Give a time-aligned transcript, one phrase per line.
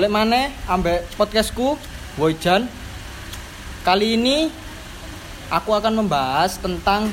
[0.00, 1.76] balik mana ambek podcastku
[2.16, 2.64] Woijan
[3.84, 4.48] kali ini
[5.52, 7.12] aku akan membahas tentang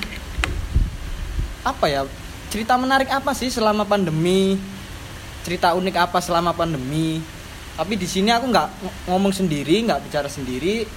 [1.68, 2.07] apa ya?
[2.47, 4.55] Cerita menarik apa sih selama pandemi?
[5.43, 7.20] Cerita unik apa selama pandemi?
[7.75, 10.88] Tapi di sini aku nggak ng- ngomong sendiri nggak bicara sendiri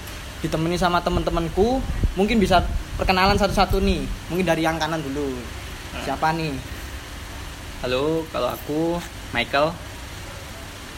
[0.47, 1.83] ditemani sama teman-temanku.
[2.15, 2.63] Mungkin bisa
[3.03, 5.35] perkenalan satu-satu nih mungkin dari yang kanan dulu.
[6.07, 6.55] Siapa nih?
[7.83, 9.03] Halo, kalau aku
[9.35, 9.90] Michael.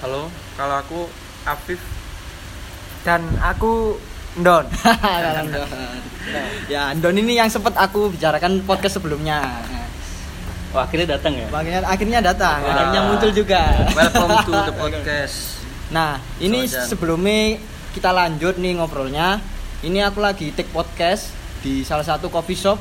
[0.03, 0.27] Halo,
[0.59, 1.01] kalau aku
[1.47, 1.79] Afif
[3.07, 3.95] dan aku
[4.35, 4.67] Ndon.
[6.73, 9.63] ya Don ini yang sempat aku bicarakan podcast sebelumnya
[10.75, 11.47] Wah, akhirnya datang ya.
[11.53, 12.73] akhirnya akhirnya datang Wah.
[12.73, 15.61] akhirnya muncul juga welcome to the podcast.
[15.93, 16.89] nah ini Sojan.
[16.89, 17.61] sebelumnya
[17.93, 19.39] kita lanjut nih ngobrolnya
[19.87, 21.31] ini aku lagi take podcast
[21.61, 22.81] di salah satu coffee shop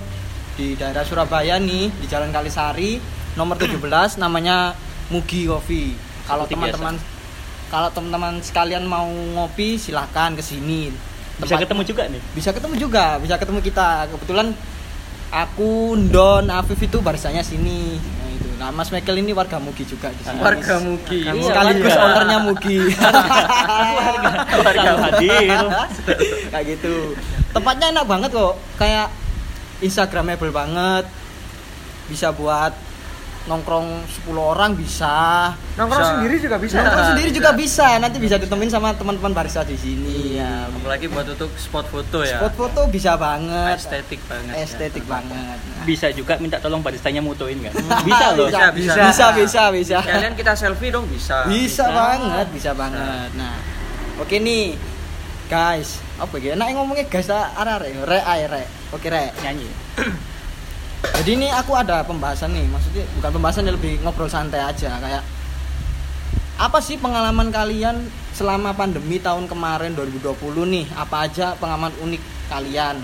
[0.55, 2.97] di daerah Surabaya nih di Jalan Kalisari
[3.35, 3.77] nomor 17
[4.17, 4.71] namanya
[5.11, 5.91] Mugi Coffee
[6.23, 6.95] kalau Seperti teman-teman
[7.71, 10.91] kalau teman-teman sekalian mau ngopi silahkan ke sini.
[11.39, 12.21] Bisa Tempat- ketemu juga nih.
[12.35, 13.89] bisa ketemu juga bisa ketemu kita.
[14.11, 14.51] Kebetulan
[15.31, 15.71] aku
[16.05, 17.95] Don Afif itu barisanya sini.
[17.97, 18.47] Nah, itu.
[18.59, 20.37] Nah Mas Michael ini warga Mugi juga di sini.
[20.37, 21.23] Warga Mugi.
[21.41, 22.03] Sekaligus warga.
[22.05, 22.77] ownernya Mugi.
[24.61, 25.59] Warga hadir.
[26.51, 27.15] kayak gitu.
[27.51, 28.53] Tempatnya enak banget kok.
[28.75, 29.07] Kayak
[29.79, 31.05] instagramable banget.
[32.05, 32.75] Bisa buat
[33.43, 36.13] nongkrong 10 orang bisa Nongkrong Bisa.
[36.13, 36.77] sendiri juga bisa.
[36.77, 37.37] nongkrong sendiri bisa.
[37.37, 41.85] juga bisa nanti bisa ditemuin sama teman-teman barista di sini ya Apalagi buat untuk spot
[41.85, 42.37] foto ya.
[42.37, 44.53] spot foto bisa banget Estetik banget.
[44.53, 44.61] ya.
[44.61, 45.83] estetik banget Nah.
[45.83, 47.73] Bisa juga minta tolong baristanya mutuin kan?
[48.05, 48.45] Bisa loh.
[48.45, 48.93] bisa, bisa, bisa.
[49.01, 49.97] bisa, bisa, bisa.
[49.99, 51.49] Kalian kita selfie dong bisa.
[51.49, 51.85] Bisa, Bisa.
[51.89, 53.33] banget, bisa banget.
[53.33, 53.57] Nah,
[54.17, 54.77] oke nih,
[55.47, 55.97] guys.
[56.15, 56.53] Apa ya?
[56.53, 58.63] Nah, ngomongnya guys, arah re, re, re.
[58.91, 59.33] Oke, re.
[59.41, 59.65] Nyanyi.
[61.01, 65.23] Jadi ini aku ada pembahasan nih, maksudnya bukan pembahasan ya, lebih ngobrol santai aja, kayak
[66.61, 68.05] apa sih pengalaman kalian
[68.37, 70.37] selama pandemi tahun kemarin 2020
[70.69, 70.85] nih?
[70.93, 72.21] Apa aja pengalaman unik
[72.53, 73.01] kalian?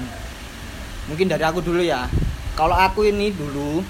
[1.09, 2.05] Mungkin dari aku dulu ya.
[2.53, 3.81] Kalau aku ini dulu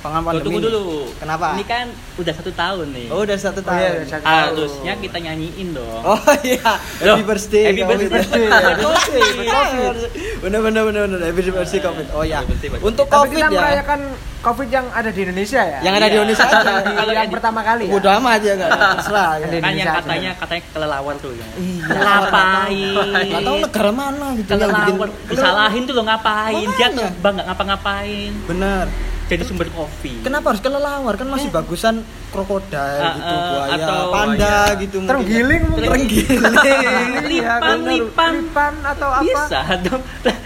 [0.00, 0.84] pengalaman Oh, tunggu dulu.
[1.16, 1.54] Kenapa?
[1.54, 3.06] Ini kan udah satu tahun nih.
[3.08, 3.78] Oh, udah satu Oh, tahun.
[3.78, 6.02] iya, udah satu Harusnya kita nyanyiin dong.
[6.02, 7.64] Oh iya, Loh, happy birthday.
[7.68, 8.20] happy birthday.
[8.46, 9.94] Happy Covid.
[9.94, 10.30] birthday.
[10.40, 12.06] Bener bener bener bener happy birthday Covid.
[12.10, 12.40] Oh ya.
[12.40, 12.80] Pak.
[12.80, 13.56] Untuk Covid kita ya.
[13.56, 14.00] merayakan
[14.40, 15.78] Covid yang ada di Indonesia ya.
[15.80, 16.18] Yang ada di Iya.
[16.18, 16.72] Indonesia aja.
[16.98, 17.92] Kalau yang di- pertama kali ya.
[17.92, 19.46] Bodoh amat ya enggak terserah ya.
[19.46, 19.92] Kan yang aja.
[20.00, 21.46] katanya katanya kelelawar tuh ya.
[21.54, 21.84] Iya.
[21.92, 22.94] Ngapain?
[23.20, 26.56] Enggak tahu negara mana gitu yang bikin Kelelawar disalahin tuh lo ngapain?
[26.56, 26.96] Dia Makanya.
[26.96, 28.32] tuh bang nggak ngapa-ngapain.
[28.46, 28.86] Bener.
[29.30, 30.26] Jadi sumber kopi.
[30.26, 31.14] Kenapa harus kelelawar?
[31.14, 32.02] Kan masih bagusan
[32.34, 34.34] krokodil Ah, gitu, ah, buaya, atau panda
[34.66, 34.80] buaya.
[34.82, 35.10] gitu mungkin.
[35.14, 35.86] Terenggiling mungkin.
[35.86, 36.40] Terenggiling.
[37.30, 38.32] Iya, Lipan, lipan.
[38.42, 39.22] lipan atau apa?
[39.22, 40.02] Bisa dong.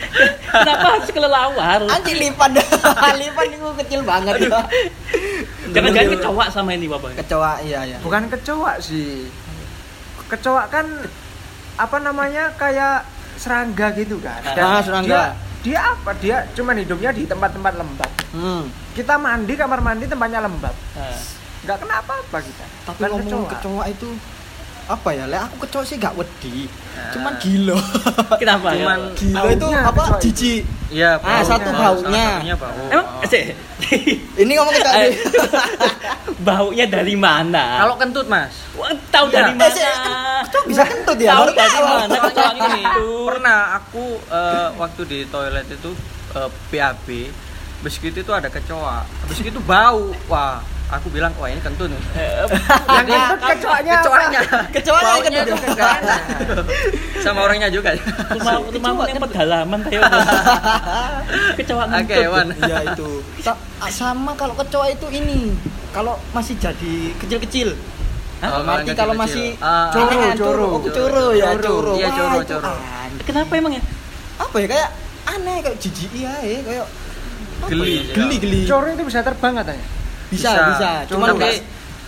[0.53, 1.81] Kenapa harus kelelawar?
[1.89, 2.51] Anjing lipan.
[3.25, 4.61] lipan itu kecil banget ya.
[5.73, 7.17] Jangan-jangan kecoa sama ini bapak.
[7.25, 7.99] Kecoa iya ya.
[8.05, 9.25] Bukan kecoa sih.
[10.29, 10.85] Kecoa kan
[11.75, 13.09] apa namanya kayak
[13.41, 14.45] serangga gitu kan.
[14.45, 15.09] Ah, serangga.
[15.09, 15.25] Dia,
[15.65, 16.13] dia apa?
[16.21, 18.11] Dia cuman hidupnya di tempat-tempat lembab.
[18.31, 18.69] Hmm.
[18.93, 20.77] Kita mandi kamar mandi tempatnya lembab.
[20.95, 21.19] Nah,
[21.65, 22.65] Nggak kenapa-apa kita.
[22.85, 23.53] Tapi Bukan ngomong kecoa.
[23.57, 24.09] kecoa itu
[24.87, 25.25] apa ya?
[25.25, 26.69] Lek aku kecoa sih gak wedi.
[26.69, 27.11] Nah.
[27.11, 27.79] Cuman gilo.
[28.37, 28.73] Kenapa?
[28.73, 30.03] Cuman gilo itu apa?
[30.19, 30.63] Jijik.
[30.89, 32.39] Iya, Ah, satu baunya.
[32.55, 32.71] bau.
[32.87, 33.27] Emang Oh.
[33.27, 33.51] sih,
[34.37, 34.75] Ini ngomong.
[34.75, 35.13] Eh, nih.
[36.47, 37.83] baunya dari mana?
[37.83, 38.55] Kalau kentut, Mas.
[38.75, 39.35] Wah, tahu Iya.
[39.35, 39.69] dari Eh, mana?
[39.71, 39.85] sih,
[40.45, 41.31] kecoa bisa kentut ya?
[41.35, 42.83] Tahu Baru dari mana kecoa ini?
[43.27, 45.91] Pernah aku eh, waktu di toilet itu
[46.33, 47.09] eh, BAB
[47.83, 49.05] Begitu itu ada kecoa.
[49.05, 50.09] Habis itu bau.
[50.25, 50.57] Wah,
[50.87, 53.95] aku bilang, "Wah, ini kentut." nih." Yang kentut kecoanya?
[53.99, 54.41] Kecoanya.
[54.71, 55.59] Kecoanya kentut.
[55.65, 56.21] enak.
[57.19, 57.97] Sama orangnya juga.
[58.31, 60.03] Rumah rumahmu yang pedalaman kayak
[61.59, 62.31] kecoa Oke, ngentut.
[62.31, 62.47] Wan.
[62.59, 63.09] Iya itu.
[63.41, 65.53] Sa- sama kalau kecoa itu ini.
[65.91, 67.73] Kalau masih jadi kecil-kecil.
[68.43, 68.95] Oh, kecil-kecil.
[68.95, 70.67] kalau masih Ah, Coro, aneh, coro.
[70.69, 71.71] Oh, coro ya, Coro.
[71.71, 71.93] coro.
[71.97, 72.73] Iya, coro, coro.
[73.25, 73.83] Kenapa emang ya?
[74.37, 74.89] Apa ya kayak
[75.25, 76.87] aneh kayak jijik iya ya kayak
[77.65, 78.05] Geli.
[78.05, 78.13] ya?
[78.13, 79.87] geli geli Coro itu bisa terbang katanya.
[80.35, 81.55] Bisa bisa, cuman tapi enggak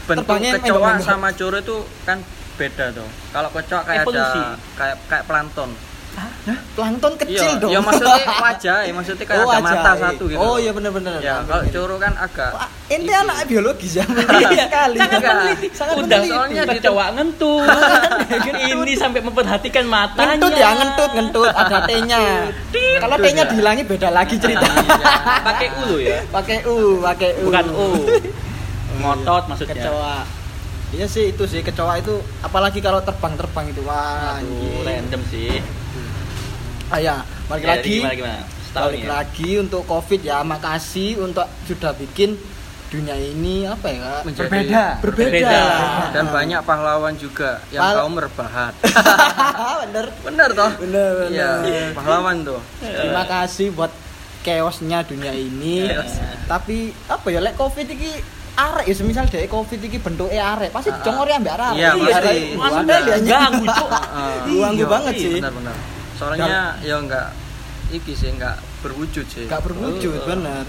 [0.07, 1.77] bentuk kecoa sama coro itu
[2.07, 2.19] kan
[2.57, 3.09] beda tuh.
[3.31, 4.41] Kalau kecoa kayak Evolusi.
[4.41, 5.71] ada kayak kayak plankton.
[6.73, 9.75] Plankton kecil iya, dong Ya maksudnya wajah, ya maksudnya kayak Oh, ada wajah.
[9.75, 10.39] mata satu gitu.
[10.39, 14.65] oh iya benar benar Ya, kalau coro kan agak Wah, ente anak biologis ya Iya,
[14.65, 15.35] sekali sangat Enggak.
[15.35, 15.67] meneliti.
[15.73, 17.69] Sangat Udah soalnya kecoa ngentut.
[18.77, 20.27] ini sampai memperhatikan matanya.
[20.33, 22.21] ngentut ya ngentut ngentut ada T-nya
[22.97, 23.51] kalau T-nya ya.
[23.51, 25.09] dihilangi beda lagi cerita Iya.
[25.43, 26.19] Pakai u lo ya.
[26.29, 27.89] pakai U pakai U Bukan u.
[28.97, 29.75] Ngotot maksudnya.
[29.77, 30.17] kecoa
[30.89, 34.87] iya sih itu sih kecoa itu apalagi kalau terbang terbang itu wah Aduh, anjing.
[34.87, 35.59] random sih.
[36.87, 37.17] Ah ya
[37.47, 38.41] balik Ya, lagi Gimana gimana?
[38.63, 39.09] Setahun balik ya.
[39.13, 42.39] lagi untuk covid ya makasih untuk sudah bikin
[42.87, 44.21] dunia ini apa ya Kak?
[44.23, 44.85] Menjadi- Berbeda.
[44.97, 45.63] berbeda, Berbeda.
[46.15, 48.73] dan banyak pahlawan juga yang Pal- kaum rebahan
[49.83, 51.51] bener bener toh bener bener iya
[51.93, 53.91] pahlawan tuh terima kasih buat
[54.41, 55.91] chaosnya dunia ini
[56.47, 58.23] tapi apa ya lek covid iki
[58.57, 61.03] arek ya semisal dek covid iki bentuknya arek pasti Ah, ah.
[61.03, 62.39] jongori ambek arek Iya, pasti.
[62.57, 62.95] Ada.
[63.03, 63.91] dia Ganggu, Cuk.
[64.47, 65.33] Ganggu Iya, banget iya, sih.
[65.37, 65.77] benar-benar
[66.17, 67.31] soalnya ya enggak
[67.93, 69.47] iki sih enggak berwujud sih.
[69.47, 70.27] Gak berwujud Heeh.
[70.27, 70.65] bener.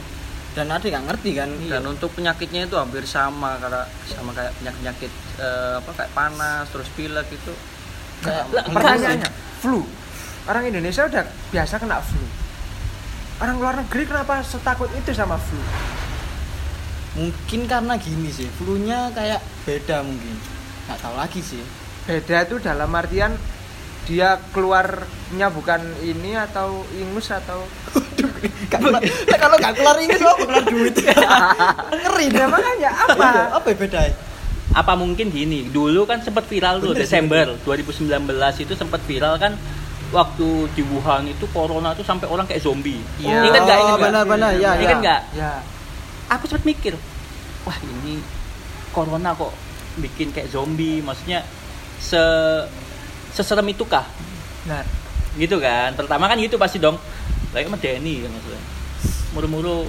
[0.58, 1.50] Dan ada gak ngerti kan?
[1.70, 5.12] Dan untuk penyakitnya itu hampir sama karena sama kayak penyakit penyakit
[5.82, 7.54] apa kayak panas terus pilek itu.
[8.26, 9.30] Kayak Pertanyaannya,
[9.62, 9.86] flu.
[10.50, 11.24] Orang Indonesia udah
[11.54, 12.26] biasa kena flu.
[13.38, 15.62] Orang luar negeri kenapa setakut itu sama flu?
[17.18, 20.38] mungkin karena gini sih flu-nya kayak beda mungkin.
[20.88, 21.64] Nggak tahu lagi sih.
[22.06, 23.34] Beda itu dalam artian
[24.08, 27.68] dia keluarnya bukan ini atau ingus atau
[28.72, 30.96] kalau gak keluar ini apa keluar duit.
[32.02, 32.92] Ngeri ya makanya.
[32.96, 33.14] Apa?
[33.14, 34.02] apa apa ya beda
[34.78, 39.56] apa mungkin gini dulu kan sempat viral tuh Bener, Desember 2019 itu sempat viral kan
[40.12, 43.00] waktu di Wuhan itu corona tuh sampai orang kayak zombie.
[43.20, 43.48] Iya.
[43.48, 44.08] ingat nggak ingat nggak?
[44.08, 45.22] benar-benar ya ingat nggak?
[45.36, 45.52] Ya,
[46.32, 46.94] aku sempat mikir
[47.68, 48.24] wah ini
[48.96, 49.52] corona kok
[50.00, 51.04] bikin kayak zombie.
[51.04, 51.44] Maksudnya
[52.00, 52.24] se
[53.38, 54.06] seserem itukah?
[54.66, 54.82] Nah
[55.38, 55.94] gitu kan?
[55.94, 56.98] Pertama kan gitu pasti dong.
[57.54, 58.64] Lagi sama Denny kan maksudnya.
[59.38, 59.86] Muru-muru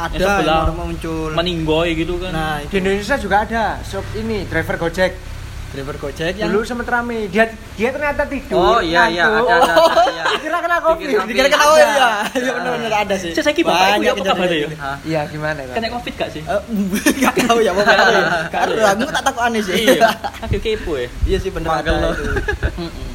[0.00, 2.32] ada yang muncul meninggoy gitu kan.
[2.32, 3.64] Nah di itu Indonesia juga ada.
[3.84, 5.31] Shop ini driver Gojek.
[5.72, 7.26] Driver gojek yang Dulu sempat rame.
[7.26, 8.56] Dia dia ternyata tidur.
[8.56, 10.24] oh iya iya ada ada, ada iya.
[10.42, 11.06] Kira kena covid.
[11.06, 11.84] Dikira- dikira kena oh Ada.
[11.88, 14.68] iya iya benar-benar ada sih Saya saiki bapak iku ya, apa kabarnya ya?
[15.02, 15.74] Iya gimana Pak?
[15.74, 16.60] kena covid gak sih Eh,
[17.22, 18.24] Gak tahu ya, mau tahu ya.
[18.46, 19.74] Gak tahu, aku tak takut aneh sih.
[19.88, 20.08] iya
[20.38, 22.10] aku kepo ya Iya sih bener Pagel ada.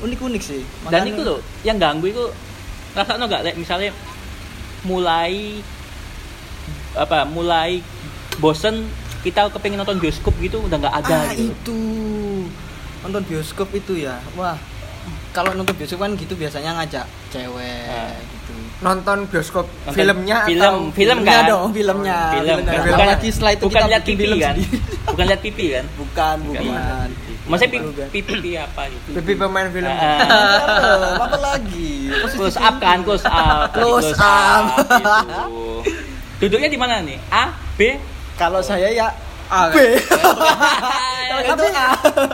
[0.01, 0.61] Unik-unik sih.
[0.87, 2.23] dan itu loh yang ganggu itu
[2.91, 3.55] rasanya nggak Lek?
[3.55, 3.93] misalnya
[4.81, 5.61] mulai
[6.93, 7.85] apa mulai
[8.35, 8.89] bosen
[9.27, 11.51] kita kepengen nonton bioskop gitu udah nggak ada ah, gitu.
[11.51, 11.79] itu
[12.99, 14.15] nonton bioskop itu ya.
[14.33, 14.55] Wah.
[15.29, 18.15] Kalau nonton bioskop kan gitu biasanya ngajak cewek Ah.
[18.17, 18.53] gitu.
[18.79, 22.17] Nonton bioskop Nonton filmnya film atau film Filmnya kan dong, filmnya.
[22.31, 22.65] film Filmnya.
[22.65, 24.77] kan Belum bukan lagi setelah itu bukan kita lihat pipi film kan sendiri.
[25.05, 26.63] bukan lihat pipi kan Bukan, Bukan.
[26.63, 27.09] bukan.
[27.47, 29.87] maksudnya pipi, pipi, pipi apa gitu Pipi pemain film.
[29.87, 30.19] Ah,
[31.21, 31.91] Apa, lagi?
[32.27, 34.63] close up kan close up Close up.
[34.73, 35.63] gitu.
[36.39, 37.97] duduknya di mana nih A B
[38.37, 39.09] Kalau saya ya
[39.47, 39.79] Ah, B.
[41.31, 41.87] Kalau itu A.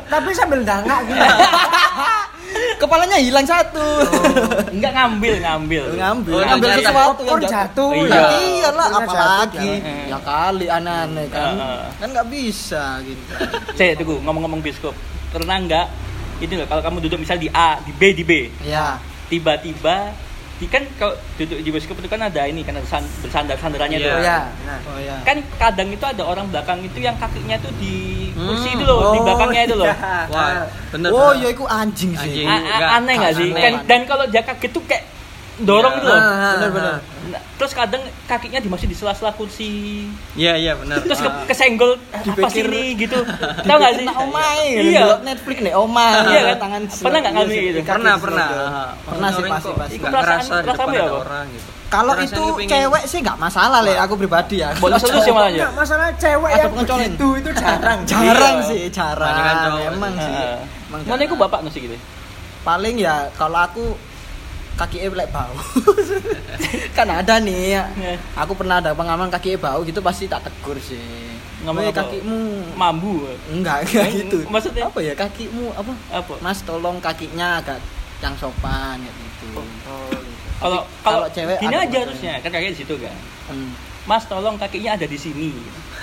[0.09, 1.21] Tapi sambil dangak gitu.
[2.81, 4.01] Kepalanya hilang satu.
[4.67, 6.81] enggak ngambil ngambil ngambil Oh, ngambil jatuh.
[6.83, 7.89] sesuatu yang jatuh.
[7.95, 8.09] Iya.
[8.09, 10.09] Ya, iyalah apalagi jatuh, jangan.
[10.09, 11.81] ya kali aneh-aneh kan Heeh.
[11.95, 13.23] kan nggak bisa gitu
[13.71, 14.93] saya tunggu ngomong-ngomong bioskop
[15.29, 15.85] pernah nggak
[16.39, 18.31] ini loh kalau kamu duduk misal di A di B di B
[18.63, 18.97] ya
[19.29, 20.13] tiba-tiba
[20.63, 23.99] di kan kalau duduk di bioskop itu kan ada ini kan ada san- bersandar sandarannya
[23.99, 24.05] Iya.
[24.05, 24.37] tuh Oh ya.
[24.63, 24.79] Nah.
[24.85, 27.95] oh ya kan kadang itu ada orang belakang itu yang kakinya tuh di
[28.33, 28.75] kursi Hmm.
[28.75, 30.15] itu loh di Oh, belakangnya itu loh iya.
[30.31, 32.47] wah bener oh ya itu anjing sih Anjing.
[32.47, 33.59] A- a- Enggak, aneh nggak sih aneh.
[33.59, 35.03] kan dan kalau dia kaget tuh kayak
[35.55, 35.99] dorong Iya.
[35.99, 40.03] gitu loh Ah, bener-bener Nah, terus kadang kakinya di masih di sela-sela kursi
[40.33, 41.45] iya iya bener terus ke, Ah.
[41.45, 43.15] kesenggol apa sih ini gitu
[43.63, 46.55] tau nggak sih Nah, omai iya Netflix nih omai Iya kan?
[46.59, 47.79] tangan Pernah nggak ngalamin Iya sih, gitu?
[47.87, 48.47] pernah pernah.
[48.51, 51.21] Ah, pernah sih pasti pasti Itu nggak perasaan- ngerasa di perasaan depan ya ada apa?
[51.21, 55.31] orang gitu kalau itu cewek sih nggak masalah le aku pribadi ya boleh solusi sih
[55.31, 57.01] malah ya Enggak masalah cewek yang pengecolin.
[57.07, 57.99] begitu itu jarang.
[58.03, 58.67] jarang Iya.
[58.67, 60.25] sih jarang cowok emang sih.
[60.27, 60.51] sih
[60.89, 61.95] mana aku bapak nasi gitu
[62.61, 63.85] paling ya kalau aku
[64.73, 65.53] kaki e lek bau.
[66.97, 67.83] Kan ada nih ya.
[67.93, 68.15] Iya.
[68.33, 70.99] aku pernah ada pengalaman kaki e bau gitu pasti tak tegur sih.
[71.63, 72.75] Ngomong kakimu.
[72.75, 74.37] Mambu enggak enggak Eh, gitu.
[74.51, 74.89] maksudnya?
[74.89, 75.93] apa ya kakimu apa?
[76.11, 76.33] Apa?
[76.41, 77.79] Mas tolong kakinya agak
[78.19, 79.61] yang sopan gitu.
[79.87, 80.11] Oh,
[80.59, 83.15] kalau Tapi kalau kalau cewek gini ada aja harusnya kan kayak di situ kan?
[83.51, 83.71] Hmm.
[84.03, 85.51] mas tolong kakinya ada di sini.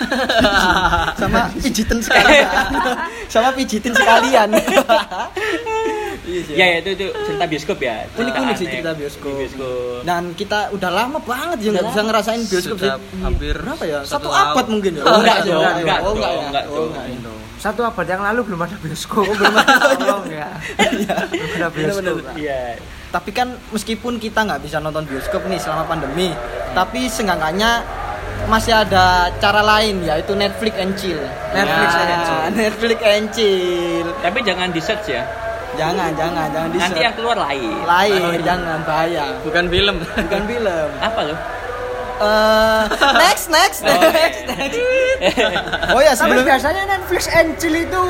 [1.21, 2.49] Sama pijitin sekalian.
[3.33, 4.49] Sama pijitin sekalian
[6.23, 8.73] iya sih ya ya itu itu cerita bioskop ya unik-unik sih aneh.
[8.77, 9.33] cerita bioskop.
[9.37, 13.83] bioskop dan kita udah lama banget ya nggak bisa ngerasain bioskop Sudah sih hampir berapa
[13.83, 15.71] ya satu satu abad mungkin ya Oh, enggak sih, dong, ya?
[15.77, 17.19] enggak oh enggak ya enggak oh enggak ya
[17.61, 19.21] Satu abad yang lalu belum ada bioskop.
[19.21, 19.93] Oh, belum ada.
[19.93, 20.49] Tolong ya.
[20.81, 21.77] Belum ada bioskop.
[21.77, 22.13] Bener-bener.
[22.25, 22.33] Pak.
[22.33, 22.61] iya
[23.11, 26.31] tapi kan meskipun kita nggak bisa nonton bioskop nih selama pandemi
[26.71, 27.83] tapi seenggaknya
[28.47, 31.19] masih ada cara lain yaitu Netflix and chill
[31.51, 32.41] Netflix Ya, and chill.
[32.63, 35.27] Netflix and chill tapi jangan di search ya
[35.75, 37.71] jangan jangan jangan di nanti yang keluar lain.
[37.83, 39.25] Lain jangan bahaya.
[39.43, 39.95] Bukan film.
[40.03, 40.89] Bukan film.
[41.07, 41.39] Apa loh
[42.21, 42.83] Eh,
[43.17, 44.77] next next Oh, next next.
[45.97, 48.03] Oh ya Tapi sebelum biasanya Netflix and chill itu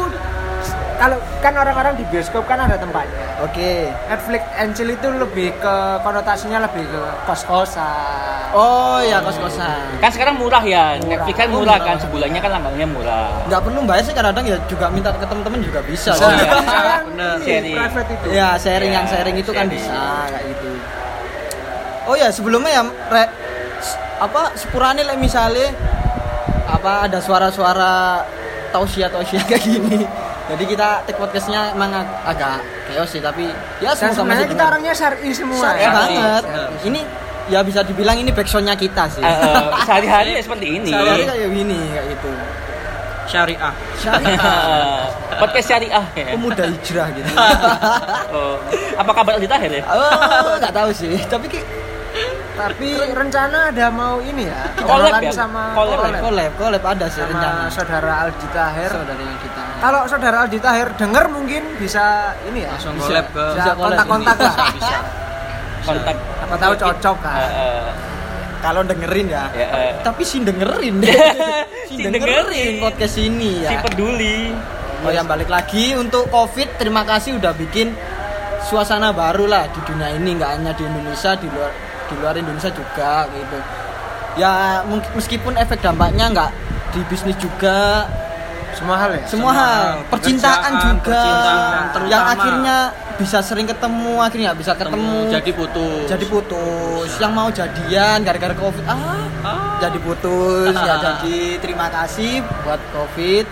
[1.01, 3.41] kalau kan orang-orang di bioskop kan ada tempatnya.
[3.41, 3.89] Oke.
[4.05, 8.53] Netflix and chill itu lebih ke konotasinya lebih ke kos-kosan.
[8.53, 9.97] Oh ya kos-kosan.
[9.97, 11.25] Kan sekarang murah ya, Murah.
[11.25, 11.87] Netflix kan Oh, murah murah.
[11.87, 13.33] kan, sebulannya kan langgannya murah.
[13.49, 16.13] Nggak perlu bayar sih kadang-kadang ya juga minta ke teman-teman juga bisa.
[16.13, 16.37] Oh, sih.
[16.37, 17.01] iya.
[17.01, 17.33] Bener.
[17.33, 17.73] ini, Sharing.
[17.75, 18.27] private itu.
[18.29, 19.73] Ya sharing Ya, yang sharing itu kan sharing.
[19.73, 20.69] bisa kayak gitu.
[22.03, 23.23] Oh ya sebelumnya ya re,
[24.19, 25.73] apa sepurane lah misalnya
[26.63, 28.21] apa ada suara-suara
[28.69, 30.05] tausia tausia kayak gini.
[30.51, 33.47] Jadi kita take podcastnya emang ag- agak chaos sih tapi
[33.79, 35.91] ya semoga sebenarnya masih kita orangnya syar'i semua Syar'i ya.
[35.91, 36.43] banget.
[36.43, 36.69] Benar.
[36.83, 37.01] Ini
[37.47, 39.19] ya bisa dibilang ini backsoundnya kita sih.
[39.19, 40.89] Eh, eh, sehari-hari ya seperti ini.
[40.89, 42.31] Sehari-hari kayak gini kayak gitu.
[43.23, 43.73] Syariah.
[43.95, 44.39] Syariah.
[45.41, 46.25] Podcast syariah ya.
[46.35, 47.31] Pemuda hijrah gitu.
[48.31, 48.55] Oh,
[48.95, 49.83] apa kabar Aldi Tahir ya?
[49.85, 51.19] oh, nggak tahu sih.
[51.25, 51.67] Tapi ki-
[52.51, 54.61] Tapi rencana ada mau ini ya.
[54.77, 55.31] Collab kenalan ya?
[55.33, 56.21] sama Collab, collab.
[56.21, 57.63] collab, collab ada sih sama rencana.
[57.67, 58.89] saudara Aldi Tahir.
[58.91, 59.61] Saudara yang kita.
[59.77, 62.03] Kalau saudara Aldi Tahir denger mungkin bisa
[62.45, 62.71] ini ya.
[62.71, 63.05] Langsung Bisa.
[63.07, 64.53] collab ke Bisa kontak-kontak lah.
[64.53, 64.97] bisa, bisa.
[65.81, 66.15] Kontak.
[66.41, 67.35] Apa tahu cocok kan.
[67.41, 67.89] eh,
[68.61, 69.43] Kalau dengerin ya.
[69.51, 69.91] ya, eh.
[69.99, 70.95] Tapi si dengerin.
[71.91, 72.79] Si dengerin.
[72.79, 73.81] podcast ini Si ya.
[73.81, 74.53] peduli.
[75.01, 77.91] Oh yang balik lagi untuk Covid terima kasih udah bikin
[78.61, 81.73] suasana baru lah di dunia ini nggak hanya di Indonesia di luar
[82.11, 83.57] di luar Indonesia juga gitu.
[84.35, 84.51] Ya
[84.83, 86.51] mungkin meskipun efek dampaknya nggak
[86.91, 88.07] di bisnis juga
[88.71, 89.23] Semua hal ya.
[89.27, 89.87] semua Semua hal.
[90.07, 91.11] percintaan juga.
[91.11, 92.07] percintaan, terutama.
[92.07, 92.77] yang akhirnya
[93.15, 96.03] bisa sering ketemu akhirnya nggak bisa ketemu jadi putus.
[96.07, 97.09] jadi putus.
[97.19, 98.83] Yang mau jadian gara-gara covid.
[98.87, 99.19] Ah
[99.77, 100.71] jadi putus.
[100.73, 103.45] Ya jadi terima kasih buat covid.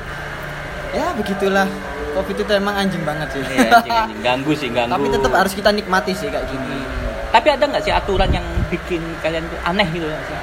[0.90, 1.68] Ya begitulah.
[2.10, 3.42] Covid itu emang anjing banget sih.
[3.44, 4.20] Iya, anjing, anjing.
[4.24, 4.98] ganggu sih, ganggu.
[4.98, 6.80] tapi tetap harus kita nikmati sih kayak gini
[7.30, 10.40] Tapi ada nggak sih aturan yang bikin kalian tuh aneh gitu nggak sih?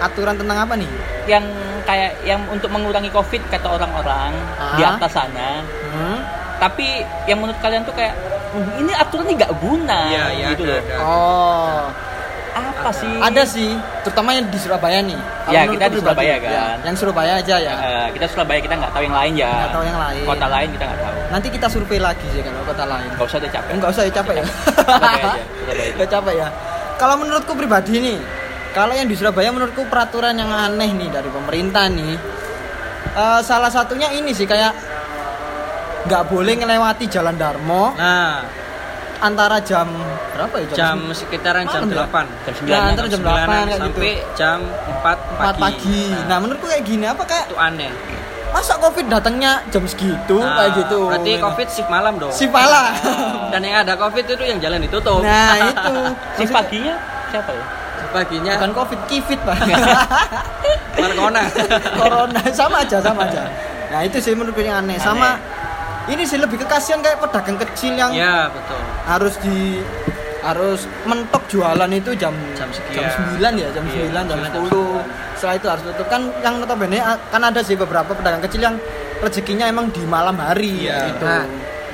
[0.00, 0.90] aturan tentang apa nih
[1.24, 1.44] Yang
[1.82, 4.74] kayak yang untuk mengurangi covid kata orang-orang Ah.
[4.74, 5.62] di atas sana.
[5.62, 6.18] hmm?
[6.58, 6.86] Tapi
[7.24, 8.14] yang menurut kalian tuh kayak
[8.50, 10.80] "Hmm, ini aturan ini nggak guna Iya, iya, gitu ada, loh.
[10.80, 10.96] ada.
[11.00, 11.82] oh
[12.52, 13.08] Apa sih?
[13.16, 16.50] ada sih terutama yang di Surabaya nih Kalau Ya, kita di Surabaya, kan.
[16.50, 19.50] ya, yang Surabaya aja ya Eh, kita Surabaya kita nggak tahu yang lain ya.
[19.50, 20.22] Nggak tahu yang lain.
[20.26, 21.16] Kota lain kita nggak tahu.
[21.30, 23.70] nanti kita survei lagi sih kalau kota lain Nggak usah deh capek.
[23.72, 24.44] Enggak usah ya capek ya.
[25.94, 26.48] Nggak capek ya.
[26.94, 28.18] Kalau menurutku pribadi nih,
[28.70, 32.14] kalau yang di Surabaya menurutku peraturan yang aneh nih dari pemerintah nih.
[33.12, 34.72] eh, salah satunya ini sih kayak
[36.02, 38.42] nggak boleh ngelewati Jalan Darmo Nah,
[39.22, 39.86] antara jam
[40.32, 42.04] berapa ya jam sekitaran jam Malam ya?
[42.10, 42.26] 8.
[42.44, 43.78] Jam 9 Nah, antara jam 8 kayak gitu.
[43.78, 45.60] sampai jam 4 4 pagi.
[45.62, 46.02] pagi.
[46.26, 47.92] Nah, menurutku kayak gini apa kayak itu aneh.
[48.48, 51.00] masa Covid datangnya jam segitu Nah, kayak gitu.
[51.08, 52.28] Berarti Covid shift malam dong.
[52.30, 52.92] si pala.
[53.52, 55.22] Dan yang ada Covid itu yang jalan ditutup.
[55.22, 55.94] nah, itu.
[56.36, 56.94] Si paginya
[57.28, 57.64] siapa ya?
[58.12, 59.56] Paginya Bukan Covid, Kifit, Pak.
[61.00, 61.42] Markona.
[61.94, 63.48] corona sama aja sama aja
[63.88, 65.36] nah itu sih menurutku yang aneh sama
[66.04, 68.80] ini sih lebih ke kasihan kayak pedagang kecil yang ya, betul.
[69.04, 69.78] harus di
[70.40, 73.06] harus mentok jualan itu jam Jam jam sekian.
[73.38, 75.06] 9 ya jam Iya, 9 jam 9, 10
[75.36, 76.98] setelah itu harus tutup kan yang notabene
[77.30, 78.74] kan ada sih beberapa pedagang kecil yang
[79.18, 80.98] rezekinya emang di malam hari Iya.
[81.08, 81.46] gitu Nah,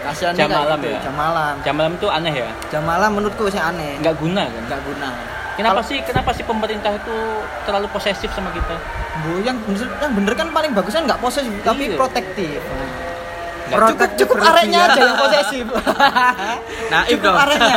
[0.02, 0.96] kasihan jam malam ya?
[0.98, 2.50] jam malam Jam malam itu aneh ya?
[2.68, 4.62] jam malam menurutku sih aneh Nggak guna kan?
[4.64, 5.08] nggak guna
[5.52, 7.14] Kenapa Kalau- sih kenapa sih pemerintah itu
[7.66, 8.78] terlalu posesif sama kita?
[9.18, 11.98] Bu, yang bener, yang bener kan paling bagus kan nggak posesif tapi Iya.
[11.98, 12.62] protektif
[13.68, 15.64] Cukup cukup areknya aja yang posesif
[16.92, 17.36] Naif cukup dong.
[17.38, 17.76] areknya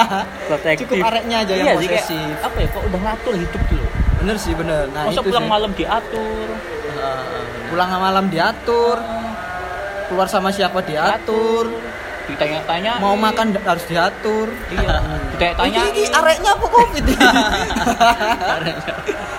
[0.48, 0.80] protektif.
[0.84, 2.34] Cukup areknya aja yang Iya sih, kayak, posesif.
[2.40, 2.66] apa ya?
[2.68, 3.86] Kok udah ngatur hidup gitu.
[4.14, 5.50] bener sih bener nah Masa itu pulang sih.
[5.50, 6.46] malam diatur,
[7.66, 8.96] pulang malam diatur
[10.06, 11.64] keluar sama siapa diatur
[12.22, 12.96] ditanya-tanya.
[12.96, 14.94] mau makan harus diatur Iya.
[15.34, 15.80] Ditanya-tanya.
[15.84, 17.04] ini, ini areknya apa covid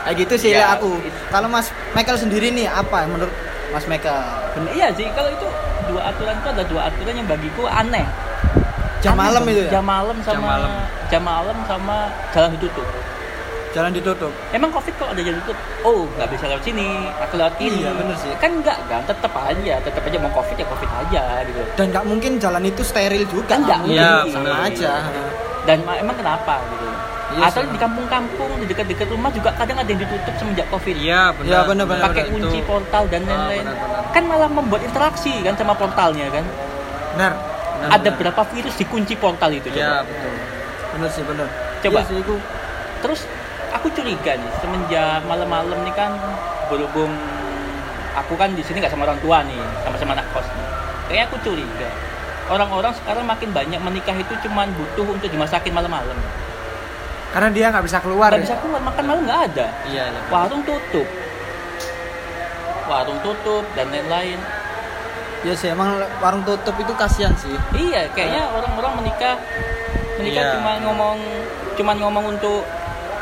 [0.04, 0.90] kayak gitu sih Ya, aku
[1.30, 3.34] kalau mas Michael sendiri nih apa menurut
[3.72, 4.22] mas Michael
[4.54, 5.48] Bener, iya sih, kalau itu
[5.94, 8.06] dua aturan itu ada dua aturan yang bagiku aneh.
[9.00, 10.72] jam Aneh malam itu ya Jam malam sama Jam malam.
[11.08, 11.98] jam malam sama
[12.32, 12.88] jalan ditutup.
[13.70, 17.58] jalan ditutup Emang covid kalau ada jalan tutup, oh nggak bisa lewat sini, aku lewat
[17.58, 17.80] ini.
[17.80, 18.30] Iya, bener sih.
[18.38, 21.62] Kan enggak kan, tetap aja, tetap aja mau covid ya covid aja gitu.
[21.74, 23.98] dan nggak mungkin jalan itu steril juga Kan nggak mungkin.
[24.00, 24.30] mungkin.
[24.32, 24.92] sama Iya, aja
[25.64, 26.86] Dan ma- emang kenapa gitu?
[27.34, 30.94] Iya Atau di kampung-kampung di dekat-dekat rumah juga kadang ada yang ditutup semenjak covid.
[30.94, 31.50] Iya, benar.
[31.50, 32.32] Iya, benar, benar, Pakai Itu.
[32.38, 33.66] kunci portal dan Ah, lain-lain.
[34.14, 36.46] Kan malah membuat interaksi kan sama portalnya kan.
[37.14, 37.34] benar.
[37.34, 38.18] Benar, ada benar.
[38.22, 39.82] berapa virus dikunci portal itu coba.
[39.82, 40.34] Iya, betul.
[40.94, 41.48] bener sih bener
[41.82, 42.00] Coba.
[42.00, 42.36] Iya sih, aku
[43.02, 43.22] Terus
[43.74, 46.14] aku curiga nih semenjak malam-malam nih kan
[46.70, 47.10] berhubung
[48.14, 50.68] aku kan di sini nggak sama orang tua nih, sama-sama anak kos nih.
[51.10, 51.90] Kayaknya aku curiga
[52.48, 56.16] orang-orang sekarang makin banyak menikah itu cuman butuh untuk dimasakin malam-malam.
[57.34, 58.30] Karena dia nggak bisa keluar.
[58.30, 58.46] Nggak ya?
[58.46, 59.68] bisa keluar makan malam nggak ada.
[59.90, 60.22] Iya, iya.
[60.30, 61.08] Warung tutup,
[62.86, 64.38] warung tutup dan lain-lain.
[65.44, 67.52] Ya sih emang warung tutup itu kasihan sih.
[67.76, 69.36] Iya, kayaknya orang-orang menikah
[70.22, 70.54] menikah Iya.
[70.56, 71.18] cuma ngomong
[71.74, 72.62] cuma ngomong untuk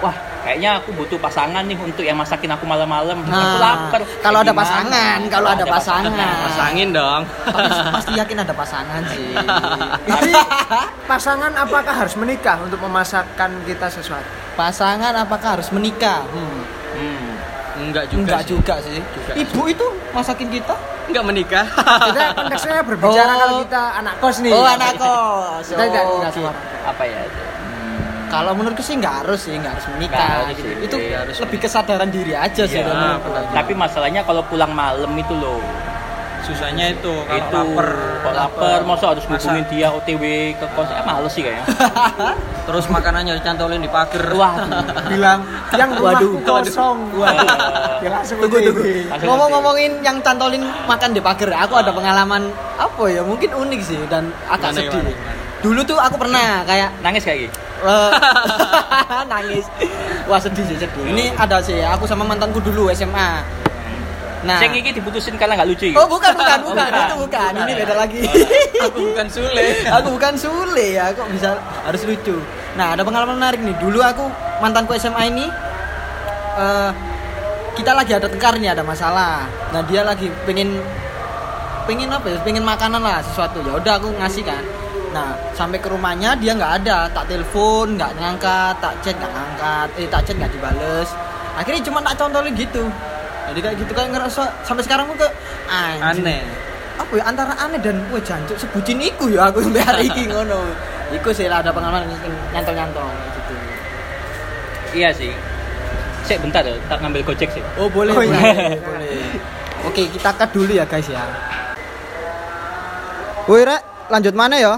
[0.03, 3.17] wah, kayaknya aku butuh pasangan nih untuk yang masakin aku malam-malam.
[3.19, 4.01] aku Nah, lapar.
[4.19, 4.61] kalau ada gimana?
[4.61, 6.11] pasangan, kalau ada pasangan.
[6.43, 7.21] Pasangin dong.
[7.45, 9.31] Tapi pasti yakin ada pasangan sih.
[10.11, 10.31] Tapi
[11.11, 14.27] pasangan apakah harus menikah untuk memasakkan kita sesuatu?
[14.51, 16.21] pasangan apakah harus menikah?
[16.27, 16.61] Hmm.
[16.91, 17.31] Hmm.
[17.81, 18.19] Enggak juga.
[18.21, 18.49] Enggak sih.
[18.49, 18.99] juga sih.
[18.99, 20.75] Juga Ibu itu masakin kita?
[21.07, 21.65] Enggak menikah.
[22.03, 23.39] Kita konteksnya berbicara Oh.
[23.39, 24.51] kalau kita anak kos nih.
[24.51, 25.65] Oh, anak kos.
[25.65, 26.41] Kita tidak Oh, tidak oke.
[26.41, 26.51] sama.
[26.83, 27.19] Apa ya?
[28.31, 30.47] Kalau menurutku sih nggak harus sih, nggak harus menikah.
[30.47, 30.63] Harus gitu.
[30.71, 32.79] sih, Itu harus lebih kesadaran diri aja sih.
[32.79, 33.29] Iya, menurutku.
[33.51, 35.59] Tapi masalahnya kalau pulang malam itu loh.
[36.41, 37.87] Susahnya itu kalau itu lapar.
[38.25, 39.45] kok lapar, masa harus Masak.
[39.45, 40.23] hubungin dia OTW
[40.57, 40.89] ke kos.
[40.89, 41.65] Eh males sih kayaknya.
[42.67, 44.25] Terus makanannya dicantolin di pagar.
[44.33, 44.57] Wah,
[45.05, 45.45] Bilang
[45.77, 47.13] yang Waduh, kosong.
[47.13, 47.45] Waduh.
[48.01, 48.81] Ya langsung Tunggu tunggu.
[49.21, 53.21] Ngomong-ngomongin yang cantolin makan di pagar, aku ada pengalaman apa ya?
[53.21, 55.13] Mungkin unik sih dan agak sedih.
[55.61, 57.57] Dulu tuh aku pernah kayak nangis kayak gitu.
[57.85, 59.65] Eh, nangis.
[60.29, 61.03] Wah sedih sih sedih.
[61.09, 63.41] Ini ada sih aku sama mantanku dulu SMA.
[64.41, 65.85] Nah, Sing iki diputusin karena nggak lucu.
[65.93, 65.97] iki?
[65.97, 67.05] Oh bukan bukan bukan, bukan.
[67.05, 67.51] itu bukan.
[67.61, 68.21] Ini beda lagi.
[68.89, 69.65] Aku bukan Sule.
[69.85, 72.33] aku bukan Sule ya, kok bisa harus lucu.
[72.73, 73.77] Nah, ada pengalaman menarik nih.
[73.77, 74.25] Dulu aku
[74.57, 75.45] mantanku SMA ini
[76.57, 76.89] eh
[77.77, 79.45] kita lagi ada tengkar nih, ada masalah.
[79.69, 80.81] Nah, dia lagi pengen
[81.85, 82.41] pengen apa ya?
[82.41, 83.61] Pengen makanan lah sesuatu.
[83.61, 84.65] Ya udah aku ngasih kan.
[85.11, 89.87] Nah, sampai ke rumahnya dia nggak ada, tak telepon, nggak ngangkat, tak chat nggak ngangkat,
[89.99, 91.09] eh tak chat nggak dibales.
[91.53, 92.87] Akhirnya cuma tak contohin gitu.
[93.51, 95.27] Jadi kayak gitu kayak ngerasa sampai sekarang aku ke
[95.67, 96.43] anjing Aneh.
[96.95, 100.63] apa ya antara aneh dan gue jancuk sebutin iku ya aku sampai hari ini ngono
[101.11, 102.07] iku sih lah ada pengalaman
[102.53, 103.53] nyantol nyantol gitu
[104.93, 105.31] Iya sih.
[106.23, 107.63] Sik bentar ya, tak ngambil gojek sih.
[107.75, 108.31] oh boleh Oh, iya.
[108.31, 109.19] boleh, boleh.
[109.83, 111.23] oke kita cut dulu ya guys ya
[113.49, 114.73] Woi rek lanjut mana ya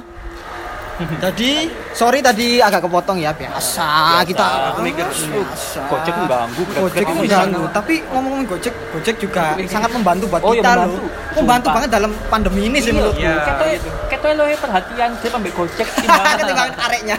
[0.94, 5.82] Tadi sorry tadi agak kepotong ya biasa, kita Aku mikir, biasa.
[5.90, 10.72] Gojek mengganggu, Gojek mengganggu, tapi ngomong-ngomong Gojek, Gojek juga sangat membantu buat Oh, iya, kita
[10.78, 10.94] membantu.
[10.94, 11.10] loh.
[11.34, 11.74] Membantu Sumpah.
[11.74, 13.26] banget dalam pandemi ini sih menurutku.
[13.26, 13.41] Iya.
[13.41, 13.72] Ketoy,
[14.06, 16.36] ketoy lo perhatian dia ambil gojek timbangan.
[16.38, 17.15] Ketinggalan areknya.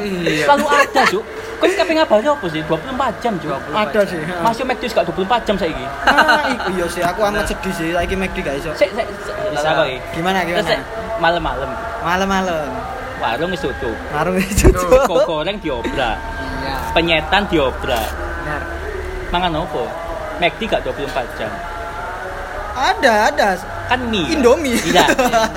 [0.00, 0.44] Iya.
[0.48, 1.24] Selalu ada, Cuk.
[1.58, 2.60] Kau kabeh ngabari apa sih?
[2.64, 3.60] 24 jam, Cuk.
[3.74, 4.20] Ada sih.
[4.40, 5.84] Masih McD gak 24 jam saiki.
[6.08, 8.72] Ah, iku iya sih, aku amat sedih sih, lagi McD gak iso.
[8.72, 9.34] Sik, sik, sik.
[9.52, 9.60] Bisa.
[9.60, 9.96] tak takoki.
[10.16, 10.76] Gimana gimana?
[11.18, 12.68] malam-malam Malam-malam.
[13.18, 13.96] Warung wis tutup.
[14.10, 16.16] Warung itu Kok goreng diobrak.
[16.58, 16.74] Iya.
[16.90, 18.08] Penyetan diobrak.
[18.08, 18.62] Benar.
[19.28, 19.84] Mangan apa?
[20.38, 21.50] McD gak 24 jam.
[22.72, 23.48] Ada, ada.
[23.86, 24.30] Kan mie.
[24.30, 24.78] Indomie.
[24.80, 25.04] Iya.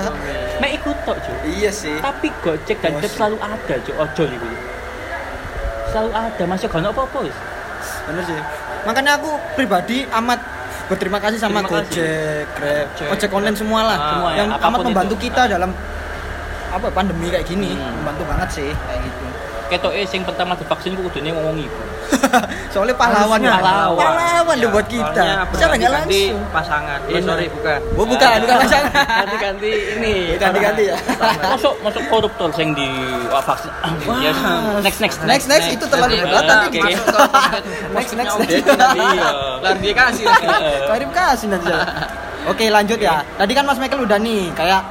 [0.60, 1.36] Mek ikut tok, Cuk.
[1.48, 1.94] Iya sih.
[1.98, 3.94] Tapi Gojek dan Grab selalu ada, Cuk.
[3.96, 4.48] Ojo iku.
[5.88, 7.36] Selalu ada, masih gak apa-apa wis.
[8.06, 8.38] Bener sih.
[8.82, 10.38] Makanya aku pribadi amat
[10.86, 11.94] berterima kasih sama Terima kasih.
[11.94, 13.08] Gojek, Grab, Gojek.
[13.08, 15.22] ojek online semua lah, Ah, semua ya, yang apa pun amat membantu itu.
[15.24, 15.70] kita dalam
[16.72, 17.92] apa pandemi kayak gini, Hmm.
[18.00, 19.24] membantu banget sih kayak gitu.
[19.72, 21.80] Ketoke sing pertama divaksin ku kudune ngomong iku.
[22.68, 23.48] Soalnya pahlawan Harusnya.
[23.48, 23.64] ya.
[23.64, 24.04] Pahlawan.
[24.04, 25.24] Pahlawan deh buat kita.
[25.48, 26.36] Secara nggak langsung.
[26.52, 26.98] pasangan.
[27.00, 27.24] Eh, Bener.
[27.24, 27.80] sorry bukan.
[27.96, 28.92] Oh bukan, bukan pasangan.
[29.24, 30.16] Ganti-ganti ini.
[30.36, 30.96] Ganti-ganti ya.
[31.48, 32.84] Masuk masuk koruptor sing di
[33.32, 33.72] wah, vaksin.
[34.20, 34.36] Yes.
[34.84, 37.16] Next next Next next itu terlalu berat eh, nanti masuk
[37.96, 38.60] next next next.
[38.92, 39.28] Iya.
[39.64, 40.22] Klarifikasi.
[40.84, 41.68] Klarifikasi nanti.
[41.72, 41.80] ya.
[42.44, 43.24] Oke lanjut ya.
[43.40, 44.84] Tadi kan Mas Michael udah nih kayak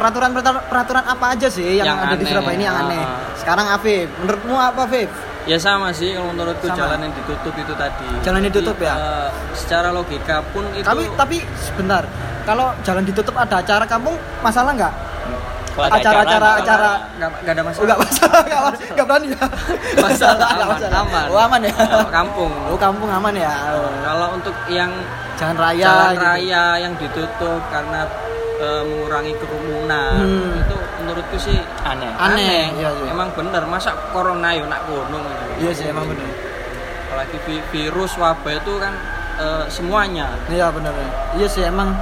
[0.00, 0.30] peraturan
[0.64, 2.30] peraturan apa aja sih yang, Yang ada di aneh.
[2.32, 3.02] Surabaya ini yang aneh.
[3.04, 3.20] Ah.
[3.36, 5.10] Sekarang Afif, menurutmu apa Afif?
[5.42, 6.78] Ya sama sih kalau menurutku Sama.
[6.78, 8.06] jalan yang ditutup itu tadi.
[8.20, 8.94] Jalan yang ditutup ya?
[8.94, 12.04] eh, secara logika pun itu Tapi tapi sebentar,
[12.42, 14.94] kalau jalan ditutup ada acara kampung masalah nggak?
[15.80, 17.84] Acara-acara acara, nggak ada Oh, masalah.
[17.86, 19.44] nggak masalah, nggak masalah, nggak berani ya.
[19.96, 20.98] Masalah aman, masalah.
[21.00, 21.26] aman.
[21.30, 21.72] Oh aman ya.
[21.78, 22.52] Kalau kampung.
[22.68, 23.52] Oh kampung aman ya.
[23.72, 23.88] Oh.
[24.04, 24.90] Kalau untuk yang
[25.40, 25.80] Jalan raya.
[25.80, 26.24] jalan gitu.
[26.26, 28.00] raya yang ditutup karena
[28.60, 30.60] eh, mengurangi kerumunan Hmm.
[30.60, 32.12] itu menurutku sih aneh.
[32.14, 33.08] Aneh, iya, iya.
[33.08, 35.44] Emang bener masa corona yo nak gunung gitu.
[35.58, 36.28] Iya sih emang benar.
[37.06, 38.92] Apalagi vi- virus wabah itu kan
[39.36, 40.28] eh, semuanya.
[40.46, 40.92] Iya benar.
[41.32, 41.96] Iya sih emang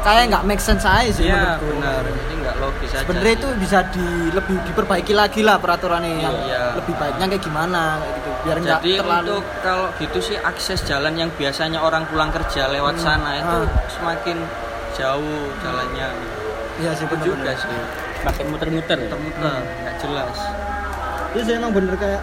[0.00, 1.66] kayak nggak make sense aja sih Iya menurutku.
[1.70, 2.02] benar.
[2.02, 3.00] Jadi nggak logis aja.
[3.00, 6.62] Sebenarnya itu bisa di lebih diperbaiki lagi lah peraturannya yang Iya.
[6.74, 11.12] lebih baiknya kayak gimana kayak gitu biar nggak terlalu untuk kalau gitu sih akses jalan
[11.14, 13.04] yang biasanya orang pulang kerja lewat Hmm.
[13.06, 13.68] sana itu Ah.
[13.92, 14.36] semakin
[15.00, 16.08] jauh jalannya.
[16.76, 17.72] iya sih Itu benar juga sih.
[18.20, 18.98] Makin muter-muter.
[19.00, 20.36] Muter-muter, nggak jelas.
[21.30, 22.22] Iya sih emang bener kayak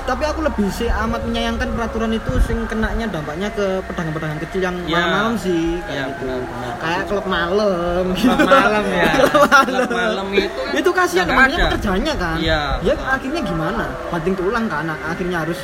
[0.00, 4.76] tapi aku lebih sih amat menyayangkan peraturan itu sing kenanya dampaknya ke pedagang-pedagang kecil yang
[4.80, 4.96] Iya.
[4.96, 6.18] malam-malam sih kayak Iya, gitu.
[6.24, 6.72] benar-benar.
[6.80, 9.10] Kayak klub malam Klub malam ya.
[9.20, 10.26] klub malam.
[10.32, 12.36] Itu kan itu kasihan namanya pekerjaannya kan.
[12.40, 12.60] Iya.
[12.82, 13.84] Ya akhirnya gimana?
[14.08, 15.58] Banting tulang kan akhirnya harus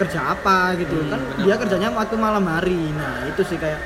[0.00, 1.44] kerja apa gitu Hmm, kan benar.
[1.44, 2.80] dia kerjanya waktu malam hari.
[2.90, 3.78] Nah, itu sih kayak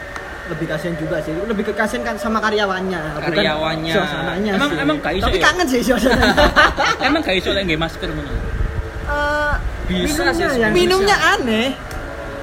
[0.47, 3.93] lebih kasihan juga sih lebih ke kasihan kan sama karyawannya bukan Karyawannya.
[3.93, 4.79] suasananya Emang- sih.
[4.81, 5.45] emang gak iso tapi ya?
[5.45, 6.35] kangen sih suasananya
[7.07, 8.31] Emang gak iso lek nggih masker ngono.
[9.07, 9.55] Eh,
[9.87, 11.69] Bisa minumnya sih yang minumnya aneh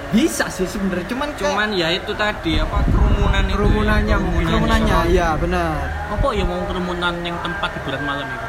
[0.09, 4.45] bisa sih sebenarnya cuman kayak cuman ya itu tadi apa kerumunan itu Kerumunannya ya, mungkin.
[4.45, 5.73] kerumunannya ya benar
[6.07, 8.47] Apa ya mau kerumunan yang tempat hiburan malam itu?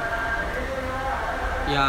[1.66, 1.88] ya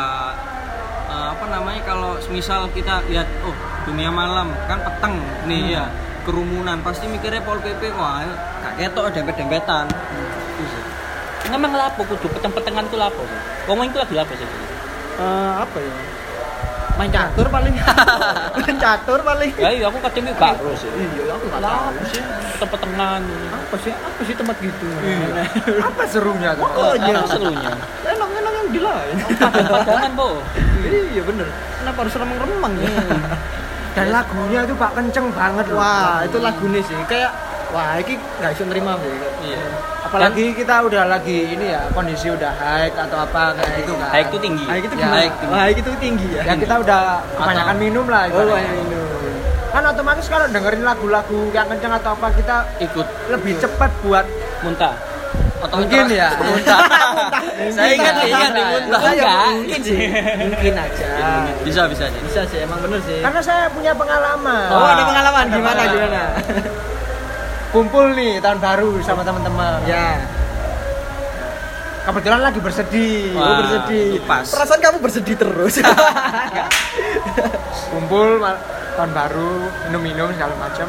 [1.05, 3.51] eh, apa namanya kalau misal kita lihat oh
[3.83, 5.85] dunia malam kan peteng nih ya
[6.25, 8.25] kerumunan pasti mikirnya pol pp wah
[8.59, 9.85] gak ketok dempet dempetan
[11.45, 13.21] Memang lapo kudu peteng-petengan ku lapo.
[13.69, 14.49] Wong itu lagi lapo sih.
[15.15, 15.93] Eh, apa ya
[16.95, 17.75] main catur paling
[18.55, 20.87] main catur paling Ya iya aku kadang gak terus.
[20.87, 22.21] iya aku Lapo tahu sih
[22.55, 23.21] peteng-petengan.
[23.51, 24.87] apa sih apa sih tempat gitu
[25.83, 26.63] Apa serunya tuh?
[26.65, 27.19] Oh, iya.
[27.19, 27.71] Apa serunya?
[28.05, 29.15] enak enak yang di lain
[29.67, 30.39] Padangan, Po.
[30.87, 32.89] iya bener kenapa harus remeng-remeng ya
[33.95, 35.79] Dan lagunya itu Pak kenceng banget loh.
[35.79, 37.31] wah itu lagunya sih kayak
[37.71, 39.63] wah ini nggak bisa nerima gue Iya.
[40.05, 44.09] Apalagi kita udah lagi ini ya kondisi udah high atau apa kayak gitu kan.
[44.13, 44.65] High itu tinggi.
[44.67, 45.53] Nah, itu Ya, baik, tinggi.
[45.55, 46.41] Wah, itu tinggi ya.
[46.45, 47.01] Ya kita udah
[47.35, 48.21] kebanyakan minum lah.
[48.29, 48.53] Oh, ibaratnya.
[48.53, 49.03] banyak minum.
[49.75, 54.25] Kan otomatis kalau dengerin lagu-lagu yang kenceng atau apa kita ikut lebih cepat buat
[54.63, 54.95] Muntah.
[55.65, 56.29] Atau mungkin ya.
[56.37, 56.79] muntah
[57.75, 59.45] saya ingat ingat nih muntah Enggak.
[59.53, 59.97] mungkin sih.
[60.45, 61.09] Mungkin aja.
[61.61, 63.19] bisa bisa aja Bisa sih, emang bener sih.
[63.19, 64.67] Karena saya punya pengalaman.
[64.69, 66.21] Oh, ada pengalaman gimana gimana?
[67.69, 69.83] Kumpul nih tahun baru sama teman-teman.
[69.83, 70.21] Ya.
[72.05, 73.33] Kebetulan lagi bersedih.
[73.33, 74.21] Wah, Oh, bersedih.
[74.23, 74.45] pas.
[74.45, 75.81] Perasaan kamu bersedih terus.
[77.91, 78.39] kumpul
[78.95, 79.51] tahun baru
[79.87, 80.87] minum-minum segala macam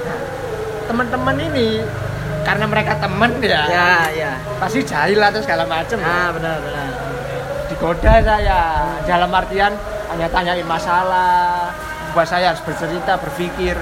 [0.00, 0.18] Nah,
[0.86, 1.80] teman-teman ini
[2.40, 4.32] karena mereka temen ya, ya, ya.
[4.56, 6.88] pasti jahil atau segala macam Ah, benar benar.
[7.66, 8.60] digoda saya
[9.04, 9.72] dalam artian
[10.08, 11.70] hanya tanyain masalah
[12.10, 13.78] buat saya harus bercerita berpikir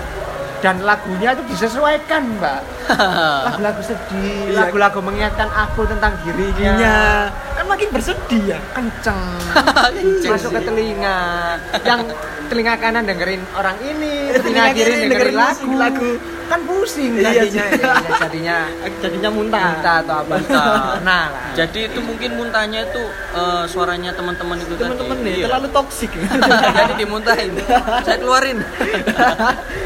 [0.59, 2.61] dan lagunya itu disesuaikan mbak
[3.47, 4.67] lagu-lagu sedih Iya.
[4.67, 6.99] lagu-lagu mengingatkan aku tentang dirinya Dirinya
[7.55, 8.59] kan makin bersedih ya.
[8.75, 9.21] kenceng
[10.29, 11.19] masuk ke telinga
[11.81, 12.01] yang
[12.49, 15.65] telinga kanan dengerin orang ini telinga telinga kiri kiri dengerin dengerin lagu.
[15.79, 16.11] lagu.
[16.49, 17.81] Kan pusing Iya jadinya sih.
[17.85, 18.57] Ya, jadinya
[18.99, 19.67] Jadinya muntah.
[19.71, 20.73] muntah atau apa Muntah.
[21.01, 21.53] nah lah.
[21.59, 25.45] jadi itu mungkin muntahnya itu eh, suaranya teman-teman itu tadi Teman-teman nih Iya.
[25.47, 26.11] terlalu toksik.
[26.79, 27.53] jadi dimuntahin
[28.01, 28.59] saya keluarin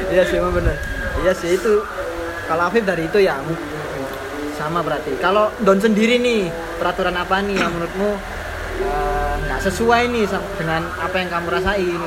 [0.08, 0.76] Iya sih bener.
[1.20, 1.72] Iya sih itu.
[2.44, 3.38] Kalau Afif dari itu ya
[4.52, 5.16] sama berarti.
[5.18, 6.46] Kalau Don sendiri nih
[6.76, 8.10] peraturan apa nih yang menurutmu
[8.80, 12.00] eh, nggak sesuai nih dengan apa yang kamu rasain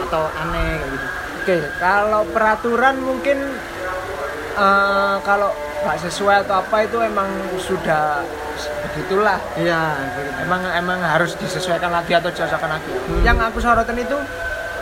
[0.00, 1.06] atau aneh kayak gitu.
[1.38, 3.38] oke kalau peraturan mungkin
[4.58, 8.26] eh, kalau nggak sesuai atau apa itu emang sudah
[8.84, 9.94] begitulah Iya.
[10.42, 13.22] emang emang harus disesuaikan lagi atau disesuaikan lagi Hmm.
[13.22, 14.18] yang aku sorotin itu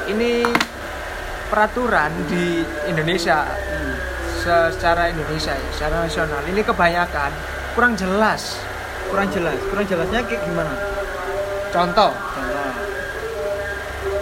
[0.08, 0.48] ini
[1.46, 3.44] peraturan di Indonesia
[4.36, 7.30] Se- secara Indonesia ya, secara nasional ini kebanyakan
[7.72, 8.56] kurang jelas
[9.06, 9.54] Kurang jelas.
[9.70, 10.74] Kurang jelasnya kayak gimana?
[11.68, 12.45] contoh Contoh.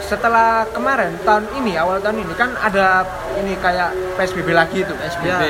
[0.04, 3.02] Setelah kemarin tahun ini awal tahun ini kan ada
[3.36, 5.40] ini kayak PSBB lagi itu SBB Ya.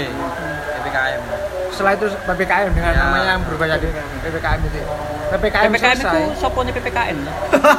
[0.79, 1.21] PPKM
[1.69, 3.03] setelah itu PPKM dengan Ya.
[3.03, 3.89] namanya yang berubah jadi
[4.23, 4.79] PPKM itu
[5.25, 7.19] PPKM, PPKM selesai itu sopone PPKM.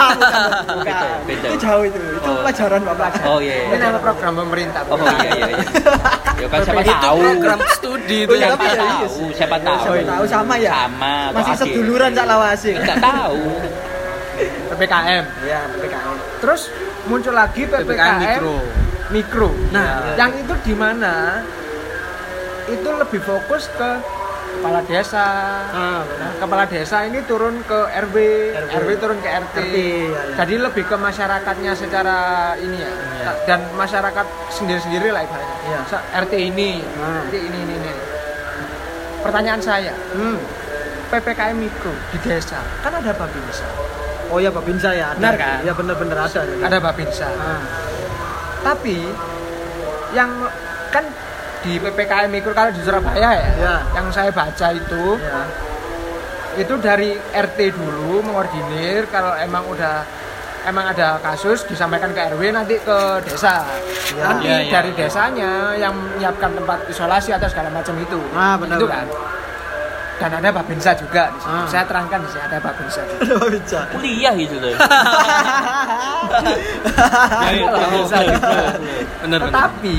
[0.75, 1.07] Bukan.
[1.23, 1.47] beda.
[1.47, 1.99] Itu jauh itu.
[2.19, 2.43] Itu Oh.
[2.43, 3.11] pelajaran Bapak.
[3.23, 3.55] Oh iya.
[3.63, 3.85] ini iya.
[3.85, 5.47] nama program pemerintah Oh iya iya.
[5.47, 5.63] iya.
[6.43, 7.19] Ya kan siapa itu tahu.
[7.23, 9.29] program studi itu iya, yang ya, iya tahu, sih.
[9.31, 9.83] siapa tahu.
[9.87, 10.71] Siapa tahu sama ya?
[10.75, 11.15] Sama.
[11.31, 12.71] Masih seduluran Cak Lawasi.
[12.75, 13.39] Enggak tahu.
[14.75, 16.15] PPKM Iya, PPKM.
[16.45, 16.69] Terus
[17.05, 18.57] muncul lagi PPKM, PPKM mikro
[19.07, 19.49] mikro.
[19.71, 21.41] Nah, yang itu di mana
[22.67, 23.89] itu lebih fokus ke
[24.55, 25.25] kepala desa
[25.67, 28.15] Ah, Nah, kepala desa ini turun ke RW,
[28.55, 28.69] RW.
[28.71, 29.57] RW, turun ke RT.
[29.59, 30.35] RT, ya, ya.
[30.37, 32.17] Jadi lebih ke masyarakatnya secara
[32.55, 32.89] ini ya.
[32.89, 33.31] Iya.
[33.45, 35.57] Dan masyarakat sendiri-sendiri lah ibaratnya.
[35.65, 35.79] Iya.
[35.85, 37.21] Se- RT ini, Ah.
[37.21, 37.93] RT ini, ini, ini.
[39.19, 40.37] Pertanyaan saya, Hmm.
[41.05, 43.65] PPKM mikro di desa kan ada babinsa,
[44.27, 45.11] Oh ya Babinsa ya.
[45.11, 45.17] ada.
[45.17, 45.57] Benar kan?
[45.61, 46.39] Iya bener-bener ada.
[46.41, 47.27] ada babinsa.
[47.29, 47.61] Ah.
[48.63, 48.97] Tapi
[50.11, 50.29] yang
[50.89, 51.05] kan
[51.61, 53.75] di PPKM mikro kalau di Surabaya ya, Iya.
[53.93, 55.41] yang saya baca itu Ya.
[56.55, 60.05] itu dari RT dulu mengordinir kalau emang udah
[60.63, 63.65] emang ada kasus disampaikan ke RW nanti ke desa
[64.11, 64.23] Ya.
[64.25, 64.71] nanti Iya, iya.
[64.71, 69.03] dari desanya yang menyiapkan tempat isolasi atau segala macam itu Ah, benar, itu benar.
[69.03, 69.07] kan
[70.15, 71.59] dan ada babinsa juga di sini.
[71.59, 71.67] Ah.
[71.67, 73.19] saya terangkan di sini ada babinsa juga.
[73.21, 73.79] Ada Babinsa.
[73.91, 74.73] Kuliah gitu loh.
[77.55, 78.31] Ya,
[79.23, 79.97] bener tetapi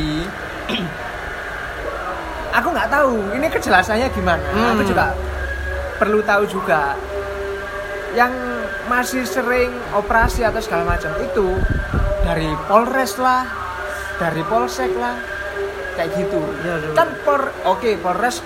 [2.52, 4.74] aku nggak tahu ini kejelasannya gimana Hmm.
[4.74, 5.12] aku juga
[5.96, 6.96] perlu tahu juga
[8.12, 8.32] yang
[8.86, 11.56] masih sering operasi atau segala macam itu
[12.22, 13.44] dari Polres lah
[14.16, 15.16] dari Polsek lah
[15.96, 16.40] kayak gitu.
[16.64, 16.92] Iya.
[16.92, 18.40] Kan por oke Polres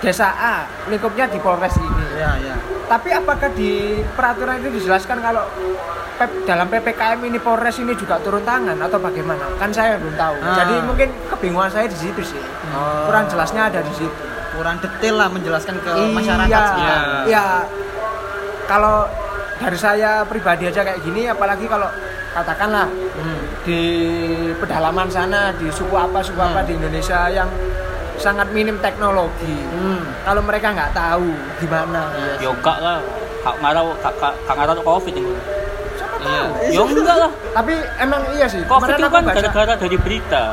[0.00, 0.54] desa A
[0.86, 2.04] lingkupnya di Polres ini.
[2.16, 3.70] ya ya Tapi apakah di
[4.10, 5.44] peraturan itu dijelaskan kalau
[6.42, 9.44] dalam PPKM ini Polres ini juga turun tangan atau bagaimana?
[9.56, 10.34] Kan saya belum tahu.
[10.38, 10.56] Ah.
[10.58, 12.40] Jadi mungkin kebingungan saya di situ sih.
[12.70, 13.06] Oh.
[13.06, 14.12] Kurang jelasnya ada di situ.
[14.50, 16.96] kurang detail lah menjelaskan ke iya, masyarakat Iya.
[17.24, 17.44] Iya.
[18.66, 19.06] Kalau
[19.56, 21.88] dari saya pribadi aja kayak gini, apalagi kalau
[22.30, 22.84] katakanlah
[23.14, 23.40] Hmm.
[23.62, 23.80] di
[24.54, 26.66] pedalaman sana, di suku apa suku apa Hmm.
[26.66, 27.48] di Indonesia yang
[28.20, 29.56] sangat minim teknologi.
[29.66, 30.04] Hmm.
[30.20, 32.98] Kalau mereka nggak tahu gimana, yoga lah
[33.40, 35.32] kak ngarau kak kak ngarau covid ini
[35.96, 36.44] siapa Iya.
[36.70, 38.60] ya enggak lah Tapi emang iya sih.
[38.62, 40.44] covid itu kan gara-gara dari berita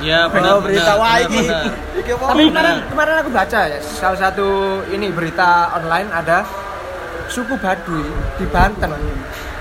[0.00, 0.64] Iya, Oh, benar.
[0.64, 1.44] berita benar, wah ini.
[1.44, 4.48] Tapi kemarin kemarin aku baca ya salah satu
[4.88, 6.40] ini berita online ada
[7.28, 8.08] suku Baduy
[8.40, 8.96] di Banten.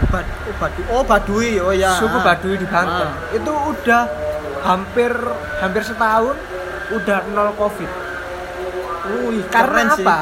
[0.07, 0.83] Bad- oh, Baduy.
[0.87, 1.49] Oh, Baduy.
[1.59, 1.91] Oh ya.
[1.99, 3.11] Suku Baduy di Banten.
[3.11, 3.35] Ah.
[3.35, 4.07] Itu udah
[4.63, 5.11] hampir
[5.59, 6.39] hampir setahun
[6.91, 7.91] udah nol Covid.
[9.09, 10.03] Wih, Karena keren sih.
[10.03, 10.19] apa?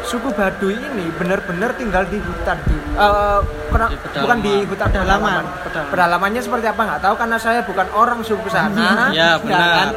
[0.00, 4.22] Suku Baduy ini benar-benar tinggal di hutan di eh, kena- Di pedalaman.
[4.22, 5.42] bukan di hutan Pedalaman.
[5.60, 5.90] pedalaman.
[5.90, 9.10] Pedalamannya seperti apa nggak tahu karena saya bukan orang suku sana.
[9.10, 9.60] Ya, benar.
[9.60, 9.88] kan?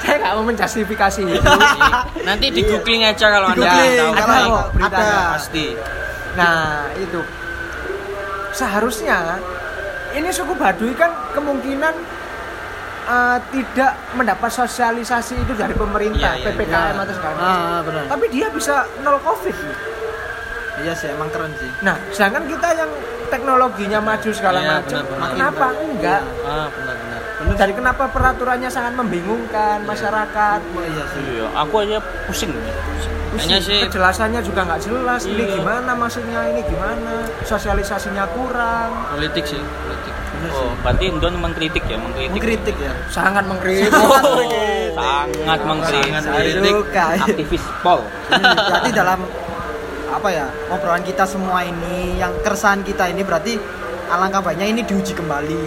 [0.00, 1.50] Saya nggak mau menjustifikasi itu.
[2.22, 4.12] Nanti di googling aja kalau Di Anda tahu.
[4.16, 4.56] kalau Pasti.
[4.56, 4.70] ada.
[4.72, 5.20] beritanya.
[5.30, 5.66] Pasti.
[6.30, 6.58] Nah,
[6.96, 7.20] itu
[8.50, 9.18] seharusnya
[10.12, 11.94] ini suku Baduy kan kemungkinan
[13.10, 17.02] eh, tidak mendapat sosialisasi itu dari pemerintah, Iya, iya, PPKM iya.
[17.02, 17.58] atau segala macam.
[17.66, 18.02] Ah, benar.
[18.08, 19.56] Tapi dia bisa nol Covid.
[20.80, 21.68] Iya sih, emang keren sih.
[21.80, 22.90] Nah, sedangkan kita yang
[23.28, 25.30] teknologinya maju segala Iya, macam, benar, benar.
[25.30, 26.22] kenapa enggak?
[26.40, 27.20] Ah, benar-benar.
[27.50, 30.60] Dari kenapa peraturannya sangat membingungkan masyarakat?
[30.70, 31.22] Oh iya sih.
[31.30, 32.52] iya aku aja pusing
[33.30, 35.22] Kayaknya sih Kejelasannya juga nggak jelas.
[35.24, 35.54] Ini Iya.
[35.54, 36.40] gimana maksudnya?
[36.46, 37.12] Ini gimana?
[37.44, 38.90] Sosialisasinya kurang.
[39.14, 39.99] politik sih, politik.
[40.48, 42.92] Oh berarti Don mengkritik ya mengkritik Mengkritik ya.
[43.08, 43.92] Sangat mengkritik.
[43.98, 44.40] oh,
[44.96, 46.72] sangat mengkritik Sangat Saya Kritik.
[46.72, 47.04] suka.
[47.20, 48.00] aktivis pol
[48.30, 49.20] Hmm, berarti dalam
[50.10, 53.54] apa ya obrolan kita semua ini yang keresahan kita ini berarti
[54.06, 55.62] alangkah baiknya ini diuji kembali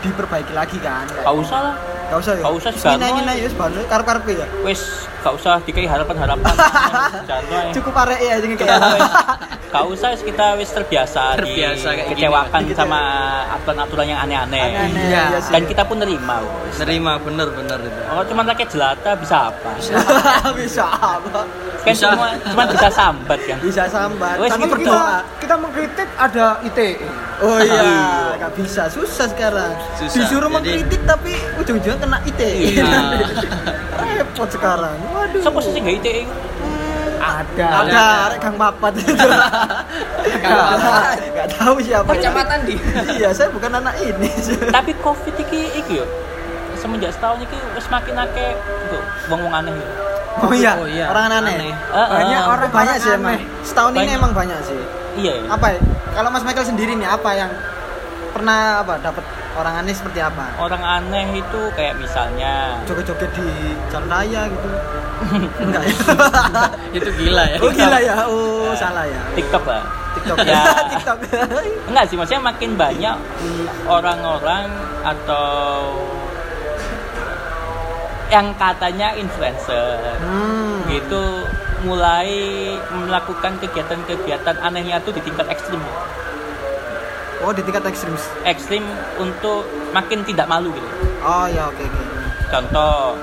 [0.00, 1.74] diperbaiki lagi kan gak usah lah
[2.06, 2.94] gak usah ya Gak usah, Wis Sugano.
[2.94, 4.80] ngina ngina ya sebanu karep karep ya wes
[5.18, 6.54] gak usah dikai harapan harapan
[7.76, 9.10] cukup arek ya jadi Kita kayak
[9.70, 12.12] gak usah wes kita wes terbiasa, Terbiasa kayak gini.
[12.14, 12.78] kecewakan Dikecewa.
[12.78, 13.00] sama
[13.52, 15.22] aturan-aturan yang aneh-aneh Aneh-aneh, Iya.
[15.26, 15.50] iya sih.
[15.50, 16.38] dan kita pun nerima.
[16.76, 18.00] Nerima bener-bener itu.
[18.08, 19.70] Oh, cuma rakyat jelata bisa apa?
[20.54, 21.42] bisa apa
[21.80, 22.08] Kan Bisa.
[22.10, 23.58] cuma cuma bisa sambat kan.
[23.60, 26.90] bisa sambat Wes, tapi ini kita, berdoa kita mengkritik ada ITE.
[27.36, 28.06] oh iya Iya.
[28.40, 30.14] gak bisa susah sekarang Susah.
[30.14, 32.84] disuruh Jadi- mengkritik tapi ujung-ujungnya kena ITE Iya.
[34.00, 36.34] repot sekarang waduh So posisi gak ITE itu?
[37.16, 37.66] Ada.
[37.80, 38.92] ada arek kang papat
[40.44, 42.76] nggak tahu siapa Kecamatan di.
[43.12, 44.28] iya saya bukan anak ini
[44.68, 46.06] Tapi Covid iki iki yo.
[46.76, 49.92] Semenjak setahun iki wis makin akeh itu wong-wong aneh gitu.
[50.36, 51.72] oh iya, Oh iya, orang aneh, aneh.
[51.72, 53.46] Eh, Banyak orang banyak sih emang aneh.
[53.62, 54.18] setahun ini Banyak.
[54.18, 54.80] emang banyak sih
[55.16, 55.32] Iya.
[55.38, 55.44] ya.
[55.48, 55.80] apa ya?
[56.12, 57.50] kalau Mas Michael sendiri nih apa yang
[58.30, 60.58] pernah apa dapat orang aneh seperti apa?
[60.58, 63.48] Orang aneh itu kayak misalnya joget-joget di
[63.90, 64.68] jalan raya gitu.
[65.64, 65.96] Enggak ya?
[66.98, 67.58] Itu gila ya.
[67.62, 68.14] oh gila ya?
[68.26, 69.22] Oh salah ya.
[69.38, 69.82] TikTok lah.
[70.18, 70.62] TikTok Ya.
[70.90, 71.18] TikTok.
[71.86, 73.16] Enggak sih, maksudnya makin banyak
[73.86, 74.68] orang-orang
[75.06, 75.94] atau
[78.32, 80.90] yang katanya influencer hmm.
[80.90, 81.46] gitu
[81.84, 82.32] mulai
[82.90, 85.78] melakukan kegiatan-kegiatan anehnya tuh di tingkat ekstrim
[87.44, 88.14] oh di tingkat ekstrim.
[88.42, 88.84] Ekstrim
[89.20, 90.88] untuk makin tidak malu gitu.
[91.20, 92.02] Oh ya oke oke.
[92.48, 93.14] Contoh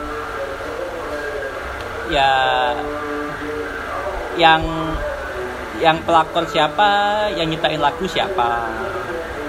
[2.08, 2.32] ya
[4.36, 4.62] yang
[5.82, 6.90] yang pelakor siapa
[7.34, 8.70] yang nyiptain lagu siapa.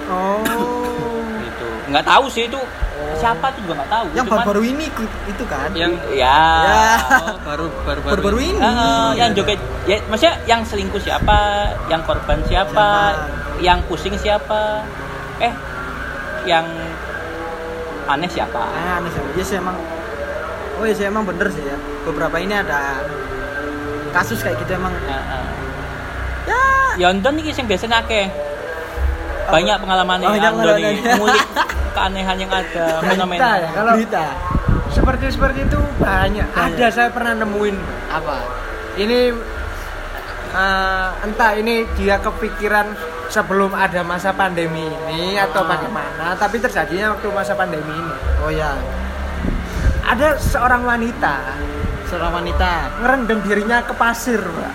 [0.09, 0.41] Oh.
[1.39, 1.67] Gitu.
[1.93, 2.57] Nggak tahu sih itu.
[3.19, 4.05] Siapa tuh juga nggak tahu.
[4.15, 4.85] Yang Cuman- baru-baru ini
[5.27, 5.69] itu kan?
[5.75, 6.89] Yang ya, Ya.
[7.21, 8.57] oh, baru baru baru-baru ini.
[8.59, 11.37] Eh, yang joget ya maksudnya yang selingkuh siapa
[11.87, 12.87] yang korban siapa.
[13.13, 13.42] Siapa?
[13.57, 14.81] Yang pusing siapa
[15.37, 15.53] eh
[16.43, 16.65] yang
[18.05, 19.21] aneh siapa Ah, aneh sih.
[19.33, 19.77] Iya sih emang.
[20.73, 21.77] Oh iya sih emang bener sih ya.
[22.03, 22.99] Beberapa ini ada
[24.11, 24.91] kasus kayak gitu emang.
[24.99, 25.45] Heeh.
[26.43, 26.61] ya
[26.99, 28.27] Yondon nih yang biasanya akeh
[29.45, 31.17] banyak pengalaman Oh, yang nih pengalaman.
[31.17, 31.45] ngulik
[31.93, 33.69] keanehan yang ada Berita fenomena ya.
[33.71, 34.25] Kalau Berita.
[34.89, 36.47] seperti seperti itu banyak.
[36.47, 36.75] Banyak.
[36.75, 37.75] Ada saya pernah nemuin
[38.09, 38.37] apa?
[38.93, 39.19] Ini
[40.53, 42.87] eh, entah ini dia kepikiran
[43.33, 45.67] sebelum ada masa pandemi ini atau Ah.
[45.67, 48.13] bagaimana, tapi terjadinya waktu masa pandemi ini.
[48.39, 48.77] Oh ya.
[50.03, 51.57] Ada seorang wanita
[52.05, 53.01] Seorang wanita.
[53.01, 54.73] ngerendam dirinya ke pasir, Mbak.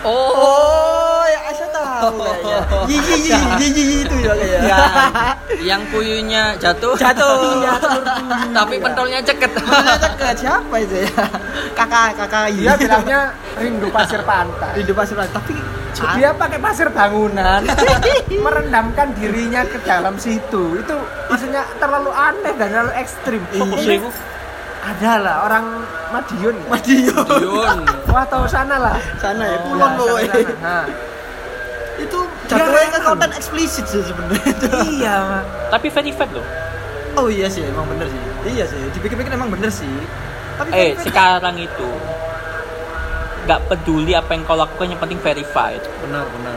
[0.00, 2.58] Oh kayak saya tahu kayaknya.
[2.90, 4.60] Yi yi yi yi yi yi itu ya kayak.
[4.62, 4.78] Ya,
[5.60, 6.94] yang puyuhnya jatuh.
[6.94, 7.60] Jatuh.
[7.60, 7.74] Iya.
[8.54, 9.50] Tapi pentolnya ceket.
[9.50, 10.34] Pentolnya ceket.
[10.38, 11.10] Siapa itu ya?
[11.74, 12.44] Kakak, kakak.
[12.54, 13.20] Dia bilangnya
[13.58, 14.72] rindu pasir pantai.
[14.78, 15.34] Rindu pasir pantai.
[15.34, 15.54] Tapi
[16.10, 17.60] Dia pakai pasir bangunan,
[18.44, 20.76] merendamkan dirinya ke dalam situ.
[20.76, 20.94] Itu
[21.26, 23.42] maksudnya terlalu aneh dan terlalu ekstrim.
[23.50, 24.08] Ini iku.
[24.80, 25.64] ada lah orang
[26.10, 26.56] Madiun.
[26.56, 26.68] ya?
[26.68, 27.78] Madiun.
[28.10, 28.96] Wah tahu sana lah.
[29.16, 30.16] Sana ya, Ya, kulon loh.
[32.00, 33.04] Itu jatuhnya ke rekam.
[33.06, 34.56] konten eksplisit sih sebenarnya.
[34.90, 35.16] iya.
[35.68, 36.46] Tapi verified loh.
[37.12, 38.20] Oh iya sih, emang bener sih.
[38.48, 39.90] Iya sih, dipikir-pikir emang bener sih.
[40.56, 41.88] Tapi Eh, kan- sekarang itu
[43.50, 45.82] nggak peduli apa yang kau lakukan yang penting verified.
[46.06, 46.54] Benar, benar.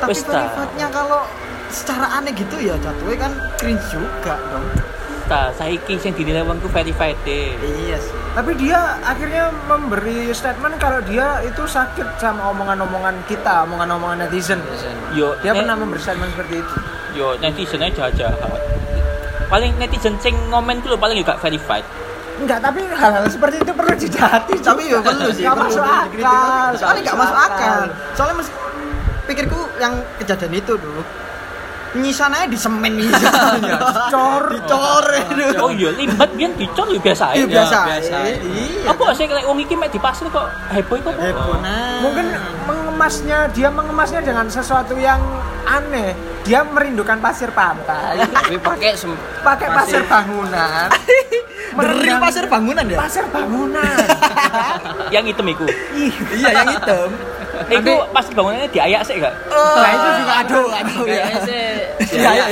[0.00, 0.40] tapi wis ta.
[0.40, 1.20] verifiednya kalau
[1.68, 4.64] secara aneh gitu ya jatuhnya kan cringe juga dong.
[5.28, 7.52] Nah, saiki sing dinilai wong ku verified deh.
[7.60, 8.12] Iya sih.
[8.32, 14.64] Tapi dia akhirnya memberi statement kalau dia itu sakit sama omongan-omongan kita, omongan-omongan netizen.
[15.12, 16.74] Yo, Dia pernah memberi statement seperti itu.
[17.12, 18.40] yo netizennya jahat.
[19.52, 21.84] Paling netizen sing ngomen lho paling juga verified.
[22.40, 24.54] Enggak, tapi hal-hal seperti itu perlu didati.
[24.62, 25.44] Tapi ya perlu sih.
[25.44, 26.70] Nggak perlu masuk akal.
[26.80, 27.80] Soalnya nggak masuk akal.
[28.16, 28.48] Soalnya mas,
[29.28, 29.92] pikirku yang
[30.22, 31.02] kejadian itu dulu.
[31.92, 33.76] Nyisananya di semen misalnya.
[33.76, 34.44] Dicor.
[34.48, 35.06] Dicor.
[35.60, 37.78] Oh iya, limbat biyen dicor biasa Iya biasa.
[37.84, 38.16] biasa.
[38.32, 38.88] Iya.
[38.96, 41.12] Apa sih kayak wong iki mek di pasar kok heboh kok?
[41.20, 42.00] Heboh nah.
[42.00, 42.32] Mungkin
[42.64, 45.20] mengemasnya, dia mengemasnya dengan sesuatu yang
[45.68, 46.16] aneh.
[46.42, 50.90] Dia merindukan pasir pantai, Tapi pakai sem- pakai pasir bangunan,
[51.72, 52.98] Beri merendam- pasir bangunan ya?
[52.98, 54.04] pasir bangunan.
[55.14, 55.66] Yang hitam iku.
[56.34, 57.08] iya yang hitam.
[57.68, 59.32] Iku pas bangunannya diayak sih gak?
[59.48, 61.24] Nah, itu juga aduh, aduh ya.
[62.00, 62.46] Iya, iya.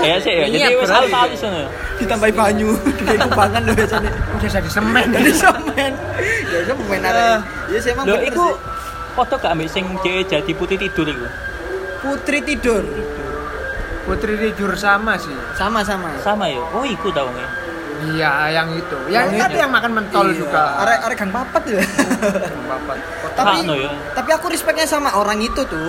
[0.00, 0.46] Ya sih ya.
[0.48, 1.22] Jadi wis ya.
[1.26, 1.62] di sana.
[1.98, 2.70] Ditambahi banyu,
[3.02, 4.10] dari kubangan loh biasanya.
[4.34, 5.06] Udah jadi semen.
[5.10, 5.92] Dari semen.
[6.46, 7.26] Ya semen ada.
[7.68, 8.46] Ya sih emang Lho bener iku
[9.14, 11.26] foto gak ambil sing dia jadi putih tidur iku.
[12.02, 12.82] Putri tidur.
[14.06, 15.34] Putri tidur sama sih.
[15.52, 16.14] Sama-sama.
[16.22, 16.62] Sama ya.
[16.70, 17.46] Oh iku tau nge.
[18.06, 18.96] Iya, yang itu.
[19.08, 19.62] Yang Yang tadi itu.
[19.64, 20.36] yang makan mentol Iya.
[20.38, 20.62] juga.
[20.78, 21.80] Arek arek gang papat ya.
[22.66, 22.96] Bapak.
[23.34, 23.90] tapi Sakno ya.
[24.14, 25.88] tapi aku respectnya sama orang itu tuh.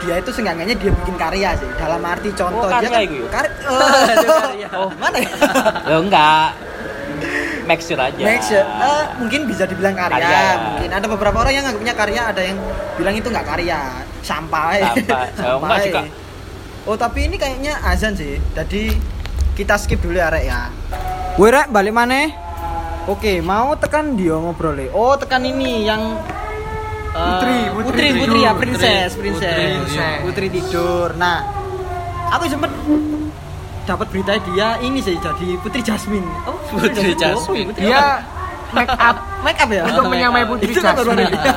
[0.00, 1.68] Dia itu seenggaknya dia bikin karya sih.
[1.76, 3.28] Dalam arti contoh Oh, dia karya kan itu ya?
[3.28, 3.54] kar-
[4.72, 4.78] Oh.
[4.80, 5.30] oh, mana ya?
[5.90, 6.48] Lo enggak.
[7.62, 8.18] Make sure aja.
[8.18, 8.66] Make sure.
[8.66, 10.18] Eh, mungkin bisa dibilang karya.
[10.18, 10.42] Karya.
[10.66, 12.58] Mungkin ada beberapa orang yang nganggapnya karya, ada yang
[12.96, 13.78] bilang itu nggak karya,
[14.18, 14.74] sampah.
[14.80, 15.22] Sampah.
[15.46, 16.02] Oh, enggak juga.
[16.82, 18.42] Oh tapi ini kayaknya azan sih.
[18.52, 18.90] Jadi
[19.54, 20.66] kita skip dulu ya rek ya.
[21.38, 22.26] Woi rek balik mana?
[23.06, 24.78] Oke mau tekan dia ngobrol.
[24.90, 26.18] Oh tekan ini yang
[27.12, 28.60] eh, Putri, putri, putri putri, ya, tidur.
[28.62, 31.08] princess, Putri, princess, putri, putri, tidur.
[31.14, 31.38] Nah,
[32.30, 32.70] aku sempet
[33.82, 36.26] dapat berita dia ini sih jadi putri Jasmine.
[36.46, 37.66] Oh, Putri Jasmine.
[37.68, 38.22] Putri Dia
[38.70, 39.82] make up make up ya?
[39.84, 41.30] untuk menyamai Putri Itu kan Jasmine.
[41.30, 41.54] ada.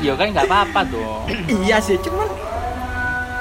[0.00, 1.28] Ya kan enggak apa-apa dong.
[1.60, 2.24] iya sih, cuman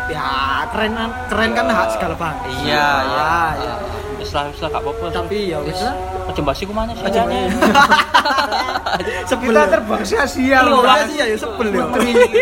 [0.09, 0.91] ya keren
[1.29, 2.45] keren kan hak segala bangsa.
[2.65, 3.33] Iya, iya.
[3.61, 3.75] iya.
[4.19, 5.05] Wis lah, wis lah gak apa-apa.
[5.13, 5.95] Tapi ya wis lah.
[6.29, 7.03] Aja mbak ku mana sih?
[7.05, 7.41] Aja Jane?
[9.29, 9.69] Sebel Kita ya.
[9.69, 10.81] terbang sia-sia Loh, loh.
[10.85, 11.85] makasih ya, ya sebel ya.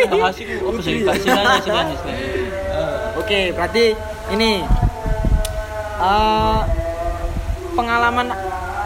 [0.07, 1.03] Bahas iku sih?
[1.03, 1.95] Silanya.
[3.19, 3.91] Oke, berarti
[4.31, 4.63] ini
[5.99, 6.59] eh,
[7.75, 8.27] pengalaman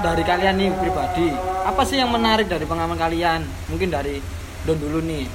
[0.01, 1.29] dari kalian nih pribadi.
[1.61, 3.45] Apa sih yang menarik dari pengalaman kalian?
[3.69, 4.17] Mungkin dari
[4.65, 5.25] Don dulu nih.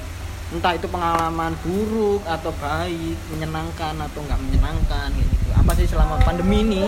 [0.47, 5.51] Entah itu pengalaman buruk atau baik, menyenangkan atau nggak menyenangkan gitu.
[5.51, 6.83] Apa sih selama pandemi ini?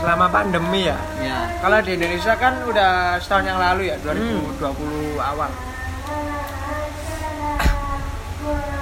[0.00, 0.96] Selama pandemi ya.
[1.20, 1.44] Ya.
[1.60, 5.52] Kalau di Indonesia kan udah setahun yang lalu ya, 2020 awal.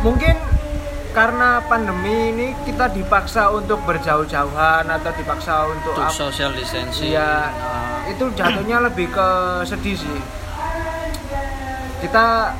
[0.07, 0.37] Mungkin
[1.11, 7.11] karena pandemi ini kita dipaksa untuk berjauh-jauhan atau dipaksa untuk Untuk social distancing.
[7.11, 7.51] Iya,
[8.15, 9.29] itu jatuhnya lebih ke
[9.67, 10.21] sedih sih.
[11.99, 12.55] Kita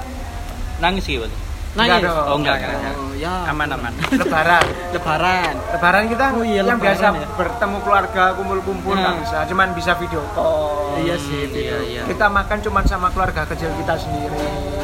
[0.83, 1.44] Nangis gitu.
[1.75, 1.91] Nangis.
[1.97, 2.25] Enggak dong.
[2.25, 2.95] Oh, enggak, enggak, enggak.
[2.95, 3.35] Oh, ya.
[3.47, 3.93] Aman aman.
[4.21, 4.65] lebaran.
[4.91, 5.55] Lebaran.
[5.71, 7.27] Lebaran kita Oh iya, yang lebaran biasa ya.
[7.35, 9.23] bertemu keluarga kumpul-kumpul nggak Hmm.
[9.23, 10.95] bisa, cuman bisa video call.
[10.97, 12.03] Iya sih, Iya, iya.
[12.05, 14.39] Kita makan cuman sama keluarga kecil kita sendiri.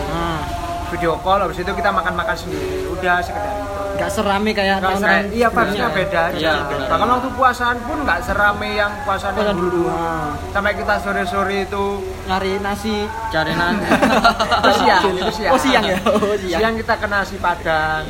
[0.09, 0.42] Hmm.
[0.90, 2.87] Video call habis itu kita makan-makan sendiri.
[2.88, 3.80] Udah sekedar itu.
[4.00, 6.38] Nggak serame kayak Nggak tahun serame, iya vibes-nya beda aja.
[6.40, 6.54] Iya.
[6.88, 9.70] Bahkan waktu puasaan pun nggak serame yang puasaan Puasa yang dulu.
[9.76, 9.92] dulu.
[9.92, 10.32] Ah.
[10.50, 11.84] Sampai kita sore-sore itu
[12.24, 12.96] Nyari nasi.
[13.28, 13.84] Cari nanti.
[14.64, 15.52] itu siang, itu siang.
[15.52, 15.98] Oh siang ya.
[16.00, 16.60] Oh siang.
[16.64, 18.03] Siang kita ke nasi padang.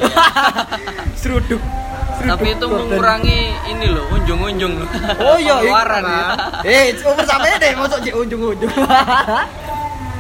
[1.20, 1.59] Seruduk.
[2.20, 4.76] Tapi itu mengurangi ini loh, unjung-unjung.
[5.16, 5.72] Oh iya, iya.
[5.72, 6.24] Pengeluaran ya.
[6.68, 8.68] Eh, umur sampai deh, masuk cek ujung-ujung.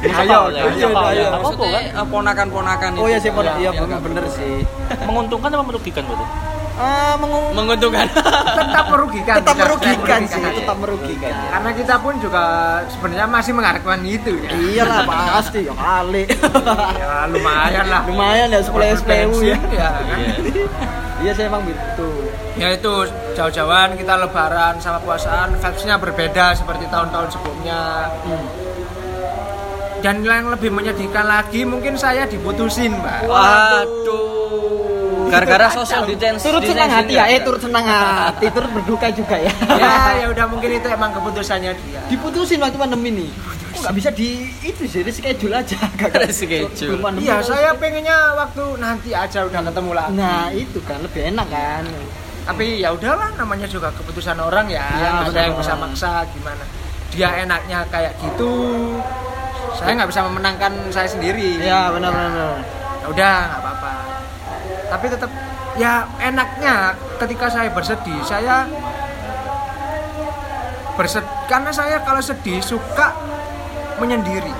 [0.00, 1.12] Ayo, ya, ayo, ayo.
[1.12, 1.28] ya?
[1.30, 1.84] Apa Maksudnya kan?
[1.92, 3.00] eh, ponakan-ponakan itu.
[3.00, 4.64] Oh iya sih, Yang- iya yang bener, sih.
[5.04, 6.04] Menguntungkan apa merugikan?
[6.80, 11.28] Ah, mengu- menguntungkan tetap merugikan tetap merugikan sih, tetap merugikan.
[11.28, 12.44] karena kita pun juga
[12.88, 16.24] sebenarnya masih mengharapkan itu ya Iyalah pasti ya kali.
[16.96, 19.12] ya lumayan lah Lumayan ya sepuluh SPU
[19.44, 19.60] ya.
[19.60, 20.18] Bensin, ya kan?
[21.20, 22.08] Iya saya emang gitu.
[22.56, 22.92] ya itu
[23.30, 28.48] jauh-jauhan kita lebaran sama puasaan vibes-nya berbeda seperti tahun-tahun sebelumnya Hmm.
[30.00, 33.28] Dan yang lebih menyedihkan lagi mungkin saya diputusin mbak.
[33.28, 34.40] Waduh.
[35.30, 39.52] Gara-gara social distance Turut senang hati ya, eh turut senang hati, turut berduka juga ya.
[39.78, 42.02] ya ya udah mungkin itu emang keputusannya dia.
[42.10, 43.30] Diputusin waktu pandemi nih.
[43.70, 45.78] Kok nggak bisa di itu sih, di schedule aja.
[46.00, 46.98] Gak Reschedule.
[46.98, 51.22] Belum pandemi iya saya pengennya waktu nanti aja udah ketemu lagi Nah itu kan lebih
[51.30, 51.86] enak kan.
[52.40, 54.82] tapi ya udahlah namanya juga keputusan orang ya.
[54.82, 56.64] Nggak ada yang bisa maksa gimana.
[57.14, 58.50] Dia enaknya kayak gitu
[59.72, 62.54] saya nggak bisa memenangkan saya sendiri Iya benar benar.
[63.00, 63.90] ya udah nggak apa-apa
[64.90, 65.30] tapi tetap
[65.74, 66.74] ya enaknya
[67.16, 68.66] ketika saya bersedih saya
[70.94, 73.14] bersed karena saya kalau sedih suka
[73.96, 74.52] menyendiri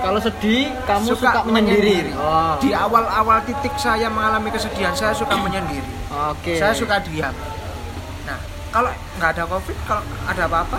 [0.00, 2.16] Kalau sedih kamu suka, suka, menyendiri.
[2.16, 2.56] Oh.
[2.56, 6.56] di awal-awal titik saya mengalami kesedihan saya suka menyendiri Oke.
[6.56, 7.30] saya suka diam
[8.24, 8.40] nah
[8.72, 8.88] kalau
[9.20, 10.78] nggak ada covid kalau ada apa-apa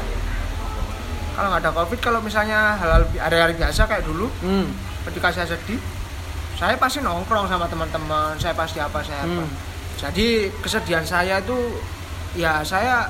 [1.42, 4.70] kalau nggak ada covid kalau misalnya hal-hal hari-hari biasa kayak dulu Hmm.
[5.04, 5.82] ketika saya sedih
[6.54, 9.50] saya pasti nongkrong sama teman-teman saya pasti apa saya apa Hmm.
[9.98, 10.28] jadi
[10.62, 11.58] kesedihan saya itu
[12.34, 13.10] ya saya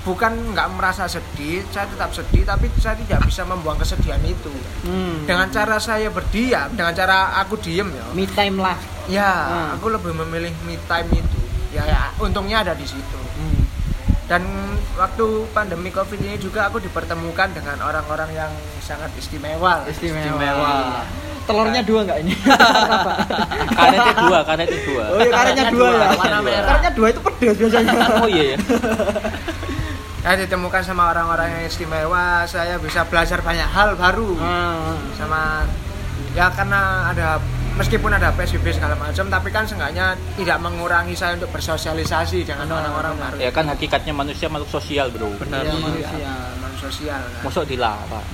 [0.00, 4.54] bukan nggak merasa sedih saya tetap sedih tapi saya tidak bisa membuang kesedihan itu
[4.86, 5.26] Hmm.
[5.26, 8.78] dengan cara saya berdiam dengan cara aku diem ya me time lah.
[9.04, 9.68] ya Hmm.
[9.74, 11.40] aku lebih memilih me time itu
[11.74, 13.53] ya, ya untungnya ada di situ Hmm.
[14.24, 14.40] Dan
[14.96, 18.50] waktu pandemi covid ini juga aku dipertemukan dengan orang-orang yang
[18.80, 19.88] sangat istimewa lah.
[19.88, 21.04] Istimewa.
[21.44, 22.32] Telurnya dua nggak ini?
[23.76, 25.04] Karetnya dua, karetnya dua.
[25.12, 26.08] Oh iya karetnya dua ya.
[26.16, 26.68] warna merah.
[26.72, 27.92] Karetnya dua itu pedes biasanya.
[28.24, 28.58] Oh iya ya.
[30.24, 34.96] saya ditemukan sama orang-orang yang istimewa saya bisa belajar banyak hal baru Ah.
[35.20, 35.68] sama
[36.32, 37.36] ya karena ada
[37.74, 43.14] meskipun ada PSBB segala macam tapi kan seenggaknya tidak mengurangi saya untuk bersosialisasi dengan orang-orang
[43.16, 45.34] baru Ya kan hakikatnya manusia makhluk sosial, Bro.
[45.36, 45.62] Benar.
[45.62, 45.80] Iya, Iya.
[45.80, 46.34] manusia.
[46.56, 47.42] non sosial kan.
[47.42, 48.26] Mosok dilarang.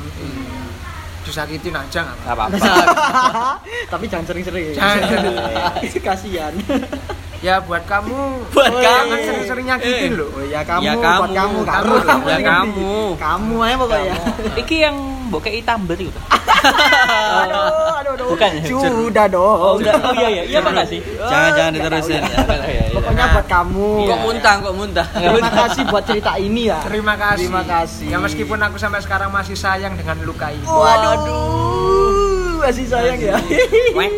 [1.21, 2.57] disakitin aja nggak apa-apa.
[3.93, 4.73] Tapi jangan sering-sering.
[4.73, 6.03] Jangan sering.
[6.09, 6.53] Kasihan.
[7.47, 8.17] ya buat kamu
[8.51, 8.85] Buat oh, kamu.
[8.85, 10.17] jangan sering-sering nyakitin Eh.
[10.17, 12.91] loh Oh ya kamu, Ya buat kamu, kamu, kamu, kamu, kamu, ya kamu.
[12.91, 14.15] di- kamu aja pokoknya.
[14.59, 14.97] Iki yang
[15.31, 16.11] mbok kei tambel itu.
[16.11, 17.71] aduh,
[18.03, 18.27] aduh, aduh.
[18.35, 18.51] Bukan?
[18.67, 19.57] Sudah dong.
[19.57, 19.95] Oh, udah.
[20.03, 20.43] Oh iya iya.
[20.45, 21.01] Iya apa enggak sih?
[21.17, 22.21] Jangan jangan diterusin.
[22.21, 22.27] ya.
[22.27, 22.83] Iya, iya.
[22.91, 23.89] Pokoknya buat kamu.
[23.97, 24.09] Iya.
[24.11, 25.07] Kok muntah kok muntah.
[25.09, 26.79] Terima kasih buat cerita ini ya.
[26.83, 28.07] terima kasih Terima kasih.
[28.11, 33.39] ya meskipun aku sampai sekarang masih sayang dengan luka ini Waduh, masih sayang ya.
[33.95, 34.11] Wek.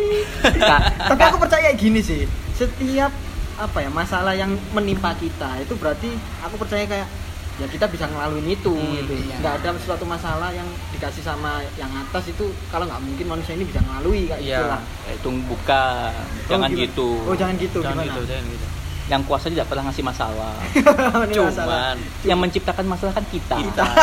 [0.97, 3.13] Tapi aku percaya gini sih, setiap
[3.53, 6.09] apa ya masalah yang menimpa kita itu berarti
[6.41, 7.05] aku percaya kayak
[7.53, 9.13] ya kita bisa ngelaluin itu Hmm, gitu.
[9.15, 9.37] iya.
[9.37, 13.63] Nggak ada suatu masalah yang dikasih sama yang atas itu kalau nggak mungkin manusia ini
[13.63, 14.49] bisa ngelalui kayak Iya.
[14.51, 14.81] gitu lah.
[15.03, 16.11] Eh, Itu bukan.
[16.47, 16.81] Jangan gimana?
[16.81, 17.07] gitu.
[17.23, 17.79] Oh, jangan gitu.
[17.79, 18.09] Jangan gimana?
[18.09, 18.67] gitu, jangan gitu.
[19.03, 20.53] Yang kuasa tidak pernah ngasih masalah.
[21.27, 21.67] Ini masalah.
[21.67, 23.55] Cuman Yang menciptakan masalah kan kita.
[23.59, 23.85] Kita.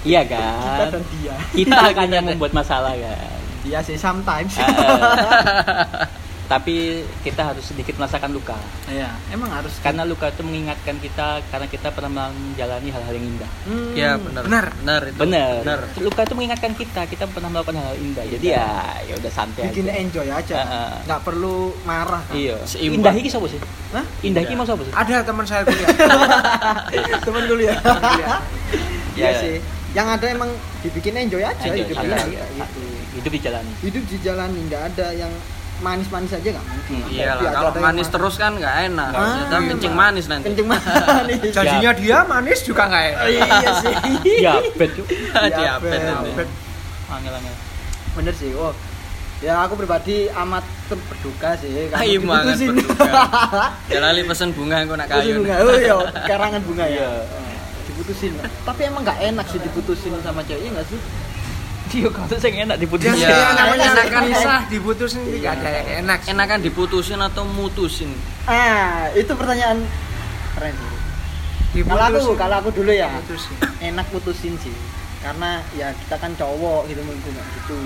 [0.00, 0.40] Iya kita
[0.80, 0.88] kan?
[0.90, 1.36] dan dia.
[1.52, 3.36] Kita kan yang membuat masalah kan.
[3.60, 4.56] Dia sih sometimes.
[4.56, 6.08] Ah.
[6.50, 6.76] Tapi
[7.22, 8.58] kita harus sedikit merasakan luka.
[8.90, 13.50] Iya, emang harus Karena luka itu mengingatkan kita karena kita pernah menjalani hal-hal yang indah.
[13.62, 13.94] Hmm.
[13.94, 14.42] ya benar.
[14.42, 14.66] Benar.
[14.74, 15.18] Benar itu.
[15.22, 15.54] Bener.
[15.62, 15.80] Benar.
[16.02, 18.24] Luka itu mengingatkan kita kita pernah melakukan hal, -hal indah.
[18.26, 18.66] Jadi ya
[19.06, 19.94] ya udah santai bikin aja.
[19.96, 20.54] enjoy aja.
[20.58, 20.92] Heeh.
[21.06, 22.22] Nggak perlu marah.
[22.26, 22.34] kan?
[22.34, 22.58] Iya.
[22.66, 22.98] Seimbang.
[22.98, 23.60] Indah iki sapa sih?
[23.94, 24.04] Hah?
[24.26, 24.90] Indah iki mau sapa sih?
[24.92, 25.86] ada teman saya kuliah
[27.22, 27.78] Temen dulu ya.
[29.14, 29.38] Iya Ya.
[29.38, 29.56] sih.
[29.90, 30.50] Yang ada emang
[30.82, 32.30] dibikin enjoy aja Enjoy, hidupnya santai.
[32.34, 32.80] kayak gitu.
[33.10, 33.72] Hidup dijalani.
[33.82, 35.32] Hidup dijalani nggak ada yang
[35.80, 36.96] manis-manis aja nggak mungkin.
[36.98, 37.10] Hmm.
[37.10, 39.10] Iya lah, kalau yang manis ma- terus kan nggak enak.
[39.10, 39.68] Ah, Kita iya.
[39.68, 40.44] kencing manis nanti.
[40.46, 41.40] kenceng manis.
[41.50, 43.94] janjinya dia manis juga nggak enak iya sih.
[44.38, 45.06] Ya, bet yuk.
[45.56, 46.30] Diabetes Iya, nanti.
[46.34, 46.48] bet.
[47.08, 47.54] Angel-angel.
[48.12, 48.50] Bener sih.
[48.54, 48.74] Oh.
[49.40, 52.68] Ya aku pribadi amat berduka sih kamu Ayo banget diputusin.
[52.76, 53.12] berduka.
[53.90, 55.32] Ya lali pesen bunga kok nak kayu.
[55.38, 55.54] bunga.
[55.58, 57.08] Oh iya, karangan bunga ya.
[57.08, 57.08] Iya.
[57.24, 57.48] Oh,
[57.82, 58.32] Diputusin.
[58.38, 61.00] Tapi emang nggak enak sih diputusin sama cewek, iya nggak sih?
[61.90, 63.18] Dia kalau sing enak diputusin.
[63.18, 63.28] Iya.
[63.28, 64.22] yang namanya enakan.
[64.24, 68.10] kisah diputusin tidak ada yang enak Enakan diputusin atau mutusin?
[68.44, 69.82] Ah, itu pertanyaan
[70.54, 70.74] keren
[71.70, 71.82] sih.
[71.82, 73.54] Kalau aku, kalau aku dulu ya, Diputusin.
[73.84, 74.74] enak putusin sih.
[75.18, 77.76] Karena ya kita kan cowok gitu mungkin gitu.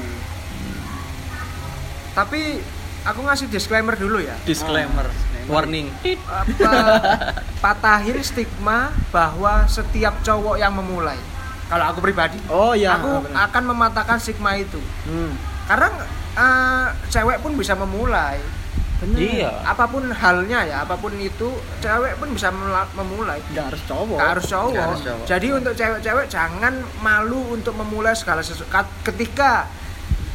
[2.14, 2.62] tapi
[3.02, 5.50] aku ngasih disclaimer dulu ya Disclaimer, disclaimer.
[5.50, 5.90] warning.
[6.24, 6.70] apa
[7.58, 11.18] patahin stigma bahwa setiap cowok yang memulai
[11.66, 12.94] kalau aku pribadi Oh iya.
[12.94, 13.48] aku benar.
[13.48, 15.32] akan mematahkan stigma itu Hmm.
[15.64, 15.88] karena
[16.34, 18.38] eh, cewek pun bisa memulai
[18.96, 19.18] Bener.
[19.18, 19.50] Iya.
[19.64, 22.48] apa pun halnya ya apa pun itu cewek pun bisa
[22.92, 24.70] memulai nggak harus cowok Nggak harus cowok.
[24.70, 25.24] Nggak harus cowok.
[25.26, 28.70] Jadi untuk cewek-cewek jangan malu untuk memulai segala sesuatu.
[29.02, 29.66] Ketika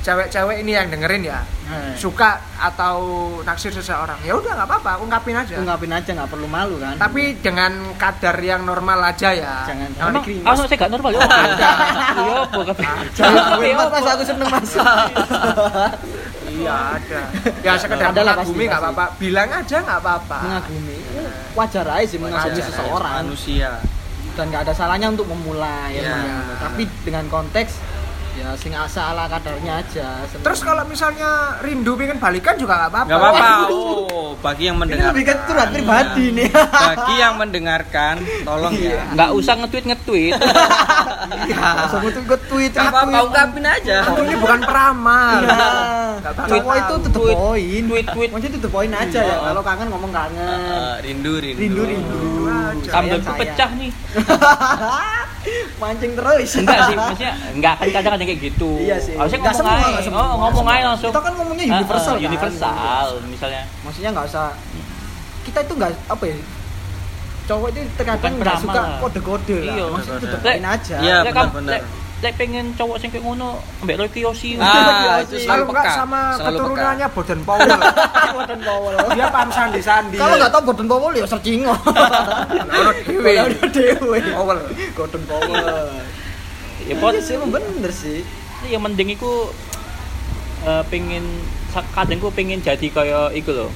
[0.02, 2.98] cewek-cewek ini yang dengerin ya Nah, suka atau
[3.40, 5.54] naksir seseorang, ya udah nggak apa-apa, ungkapin aja.
[5.56, 9.70] ungkapin aja nggak perlu malu kan Tapi dengan kadar yang normal aja ya.
[9.70, 10.50] Jangan- Jangan dikrimis.
[10.50, 11.22] anu saya gak normal ya.
[12.10, 12.38] Iya,
[13.22, 14.82] apa ya, pas aku seneng masuk
[16.50, 17.22] Iya ada.
[17.62, 19.06] Ya sekedar Ada mengagumi nggak apa-apa.
[19.16, 20.38] Bilang aja nggak apa-apa.
[20.42, 20.98] mengagumi
[21.54, 23.78] wajar aja sih mengagumi seseorang manusia
[24.34, 26.16] dan nggak ada salahnya untuk memulai Iya.
[26.16, 26.58] emang.
[26.58, 27.78] tapi dengan konteks
[28.40, 30.44] ya sing asa ala kadarnya aja seneng.
[30.44, 31.30] Terus kalau misalnya
[31.60, 33.08] rindu pengen balikan juga nggak apa-apa.
[33.08, 36.48] nggak apa-apa oh bagi yang ini mendengar lebih curhat pribadi nih
[36.88, 40.34] bagi yang mendengarkan tolong ya Nggak usah nge-tweet nge-tweet.
[41.30, 41.62] Iya.
[41.86, 45.46] langsung itu gue tweet nggak apa-apa ungkapin aja Aku ini bukan peramal.
[45.46, 45.68] Iya.
[46.42, 47.86] Cowok itu to the Tweet, point.
[47.86, 48.30] tweet, tweet.
[48.34, 49.28] Maksudnya to the point aja ya.
[49.30, 49.36] Iya.
[49.46, 50.60] Kalau kangen ngomong kangen.
[50.60, 52.22] Eh, rindu rindu Rindu rindu.
[52.86, 53.92] Sambelku Sayang, pecah nih.
[55.78, 56.50] Mancing terus.
[56.56, 58.72] Enggak sih, maksudnya enggak kan kadang ada kayak gitu.
[58.78, 59.16] Iya sih.
[59.16, 59.90] Harusnya ngomong semua, aja.
[59.90, 60.22] nggak semua.
[60.22, 61.10] Oh, ngomong aja langsung.
[61.10, 62.28] Kita kan ngomongnya Ah, ah, universal kan.
[62.28, 63.62] universal misalnya.
[63.82, 64.46] Maksudnya nggak usah
[65.40, 66.38] kita itu nggak apa ya
[67.50, 69.86] cowok itu terkadang Bukan nggak peramal suka kode-kode lah Iya.
[69.90, 71.82] maksudnya point aja Iya, benar-benar.
[72.20, 73.50] Lek- pengen cowok sing kayak ngono,
[73.80, 74.56] ambek Roy Kiyoshi.
[74.56, 77.70] Ah, itu Kalau selalu peka sama selalu keturunannya Boden Powell.
[78.36, 80.16] Gordon Powell Dia paham sandi-sandi.
[80.16, 83.32] kalau nggak tahu Gordon Powell ya searching oh Ono dhewe.
[83.42, 84.60] Udah dewe Powell.
[84.94, 85.66] Gordon Powell
[86.82, 88.24] Ya pot Iya sih emang bener sih
[88.66, 89.48] yang mending iku
[90.64, 91.24] eh, pengen
[91.90, 93.72] kadang ku pengen jadi kayak iku loh.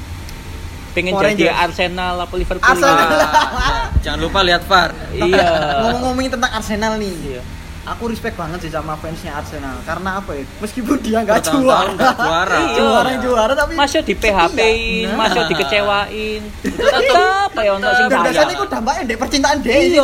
[0.92, 1.50] Pengen Power jadi.
[1.50, 2.66] Arsenal apa Liverpool.
[2.66, 2.94] Arsenal.
[2.94, 3.16] gitu.
[3.16, 3.70] Ah, ya.
[4.04, 5.48] jangan lupa lihat VAR Iya.
[5.82, 7.42] ngomong-ngomongin tentang Arsenal nih Iya.
[7.86, 12.16] Aku respect banget sih sama fansnya Arsenal karena apa ya meskipun dia nggak juara nggak
[12.16, 12.76] juara Iya.
[12.76, 15.18] juara yang juara tapi Masih di PHP-in, Nah.
[15.20, 16.42] masih dikecewain.
[16.64, 18.56] Tetap kayak ono sing dan biasanya sayang.
[18.56, 20.04] itu dampaknya di percintaan dia Iya,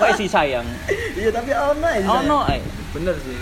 [0.00, 0.66] ae sih sayang.
[1.12, 2.60] iya tapi ono ya Ono ae.
[2.90, 3.36] bener sih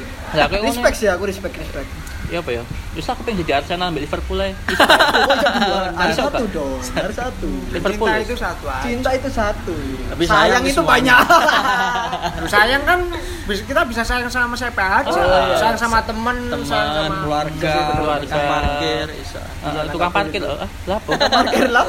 [0.61, 1.89] respect sih aku respect respect
[2.29, 2.63] Ya apa ya?
[2.99, 4.51] Terus aku pengen jadi Arsenal ambil Liverpool ae.
[4.59, 8.07] Bisa Oh, iya, harus Bisa, satu dong harus satu Liverpool.
[8.09, 8.83] Cinta itu satu aja.
[8.83, 9.75] cinta itu satu
[10.09, 11.17] Tapi sayang sayang itu semuanya.
[11.23, 13.01] banyak sayang kan
[13.47, 15.09] kita bisa sayang sama siapa aja.
[15.09, 15.57] Oh, iya.
[15.57, 18.25] Sayang sama temen, sayang teman sama keluarga Keluarga.
[18.27, 20.57] tukang parkir bisa Ah, tukang parkir loh.
[20.57, 21.11] Ah, lah apa?
[21.29, 21.85] parkir lah.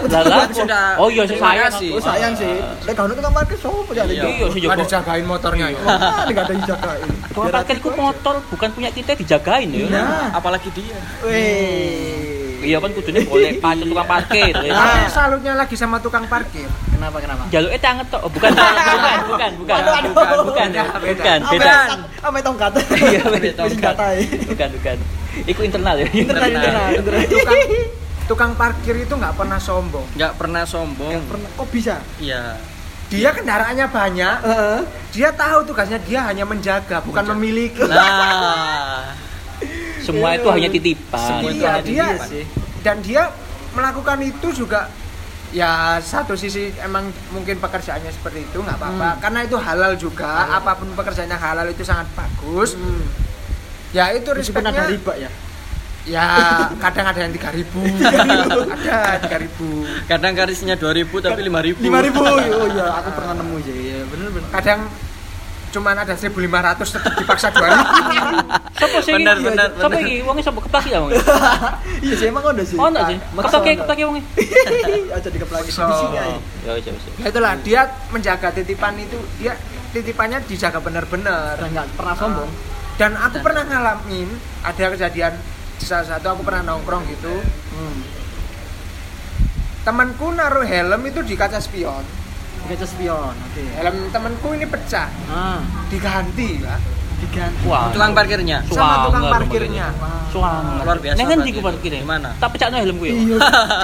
[0.51, 0.87] Sudah.
[0.97, 1.65] Oh iya sih sayang.
[1.67, 1.89] kasih.
[1.91, 2.53] oh sayang sih
[2.85, 4.23] lek kalau tukang parkir sopo jadi Iya.
[4.29, 4.77] Iya sih Joko.
[4.77, 5.79] dijagain motornya ya.
[5.81, 9.87] Ah, nggak ada yang jagain Tukang parkir ku motor bukan punya kita dijagain ya.
[9.89, 10.29] Nah.
[10.31, 12.19] apalagi dia Wih.
[12.59, 14.51] Iya kan kudunya boleh pacet tukang parkir.
[14.51, 16.67] Tapi salutnya lagi sama tukang parkir.
[16.91, 17.47] Kenapa kenapa?
[17.47, 18.21] Jaluk eh tangan tok.
[18.27, 21.75] Oh, bukan, bukan, bukan, bukan, bukan, Aduh, bukan, bukan, bukan, Apa beda.
[22.35, 22.71] yang tongkat?
[22.99, 23.95] Iya, beda tongkat.
[24.51, 24.97] Bukan, bukan.
[25.47, 26.05] Iku internal ya.
[26.11, 27.25] Internal internal internal.
[27.31, 27.61] Tukang
[28.29, 30.05] tukang parkir itu nggak pernah sombong.
[30.13, 31.95] nggak pernah sombong Pernah kok bisa?
[32.19, 32.59] iya
[33.09, 34.35] Dia kendaraannya banyak.
[34.45, 34.79] Heeh.
[35.17, 37.81] Dia tahu tugasnya dia hanya menjaga, bukan memiliki.
[37.89, 39.15] nah
[39.99, 41.19] Semua itu hanya titipan.
[41.19, 42.43] Semua itu Iya, hanya dia sih.
[42.79, 43.23] dan dia
[43.69, 44.89] melakukan itu juga
[45.49, 49.19] ya satu sisi emang mungkin pekerjaannya seperti itu nggak apa-apa Hmm.
[49.19, 53.01] karena itu halal juga apa pun pekerjaan yang halal itu sangat bagus Hmm.
[53.89, 55.29] ya itu Meskipun ada respectnya riba ya.
[56.07, 56.25] ya
[56.79, 57.81] kadang ada yang tiga ribu
[58.73, 62.21] ada tiga ribu kadang karisnya 2000 tapi 5000 Lima ribu.
[62.29, 63.75] Oh iya, aku pernah nemu sih.
[63.75, 64.49] Iya, bener bener.
[64.51, 64.79] kadang
[65.69, 66.29] cuman ada 1500
[66.81, 67.85] tetap dipaksa dua ribu
[68.79, 69.11] Sopo sih?
[69.11, 69.45] Benar, iki?
[69.45, 70.01] benar, Sopo benar.
[70.01, 70.15] iki?
[70.23, 71.19] Wonge sopo keplaki ya wonge?
[72.05, 72.73] Iya sih emang ada sih.
[72.73, 73.17] Ono sih.
[73.35, 73.59] Ono.
[73.75, 74.21] keplaki wonge.
[75.19, 76.39] Aja dikeplaki di sini aja.
[76.63, 77.03] Ya wis, ya wis.
[77.17, 79.59] Ya itulah dia menjaga titipan itu dia
[79.89, 82.51] titipannya dijaga benar-benar Dan nggak pernah sombong.
[82.95, 84.27] dan aku pernah ngalamin
[84.61, 85.33] ada kejadian
[85.75, 87.35] di salah satu aku pernah nongkrong gitu
[87.69, 87.99] Hmm.
[89.81, 92.03] temanku naruh helm itu di kaca spion
[92.65, 93.33] Kaca spion.
[93.33, 93.63] Oke.
[93.77, 96.79] helm temanku ini pecah Ah, diganti lah
[97.19, 97.67] diganti.
[97.67, 97.91] Wah.
[97.91, 99.87] tukang parkirnya Sama tukang parkirnya.
[100.31, 100.85] Swanger.
[100.87, 101.99] Luar biasa Neng ngendi ku parkirnya?
[101.99, 102.29] Di mana?
[102.39, 103.13] Tak pecakno helmku ya.
[103.13, 103.37] Iya.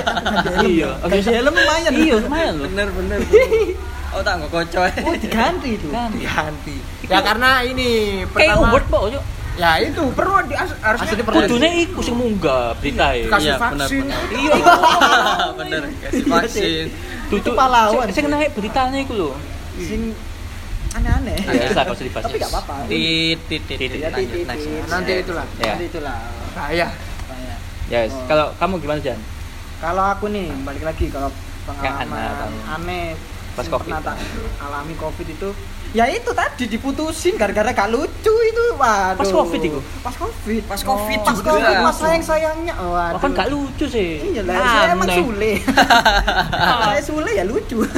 [0.66, 0.90] Iya.
[1.04, 1.92] Ganti helm lumayan.
[1.92, 2.66] Iya, lumayan loh.
[2.72, 3.20] bener bener
[4.16, 5.88] oh tak nggak kocoy Oh, diganti itu.
[5.92, 9.20] Diganti ya karena ini Kayak pertama award po, yo.
[9.56, 11.40] Ya itu perlu di, harusnya Aslinya perlu.
[11.48, 13.24] Kudune iku sing munggah berita e.
[13.24, 14.04] dikasih Iya, vaksin.
[14.06, 14.60] Iya, iku.
[15.60, 16.86] bener kasih vaksin
[17.32, 18.08] Duduk pahlawan.
[18.12, 19.32] Sing naik beritanya iku lho.
[19.80, 20.02] Sing
[20.96, 21.40] aneh-aneh.
[21.44, 22.24] Ya, bisa kok dibahas.
[22.28, 22.76] Tapi nggak apa-apa.
[22.88, 24.00] tit tit tit tit.
[24.00, 24.48] Ya, lanjut titit.
[24.48, 25.74] next nanti itulah Ya.
[25.76, 26.20] Nanti itulah.
[26.56, 26.88] bahaya
[27.28, 27.58] Kayak.
[27.92, 28.00] Ya.
[28.10, 28.26] Oh.
[28.26, 29.20] kalau kamu gimana, Jan?
[29.84, 31.30] Kalau aku nih balik lagi kalau
[31.68, 33.14] pengalaman aneh,
[33.54, 33.92] Pas Covid.
[33.92, 34.18] pernah tak
[34.64, 35.50] alami covid itu
[35.96, 38.64] Ya itu tadi diputusin gara-gara gak lucu itu.
[38.76, 39.16] Waduh.
[39.16, 39.80] Pas Covid itu?
[40.04, 40.62] Pas Covid.
[40.68, 41.56] Pas Covid Pas juga.
[41.56, 42.76] Covid pas sayang-sayangnya.
[42.76, 43.16] Waduh.
[43.16, 44.20] Oh, kan gak lucu sih.
[44.20, 45.08] Iya lah, saya emang.
[45.08, 45.54] Sule.
[46.92, 47.80] saya Sule ya lucu.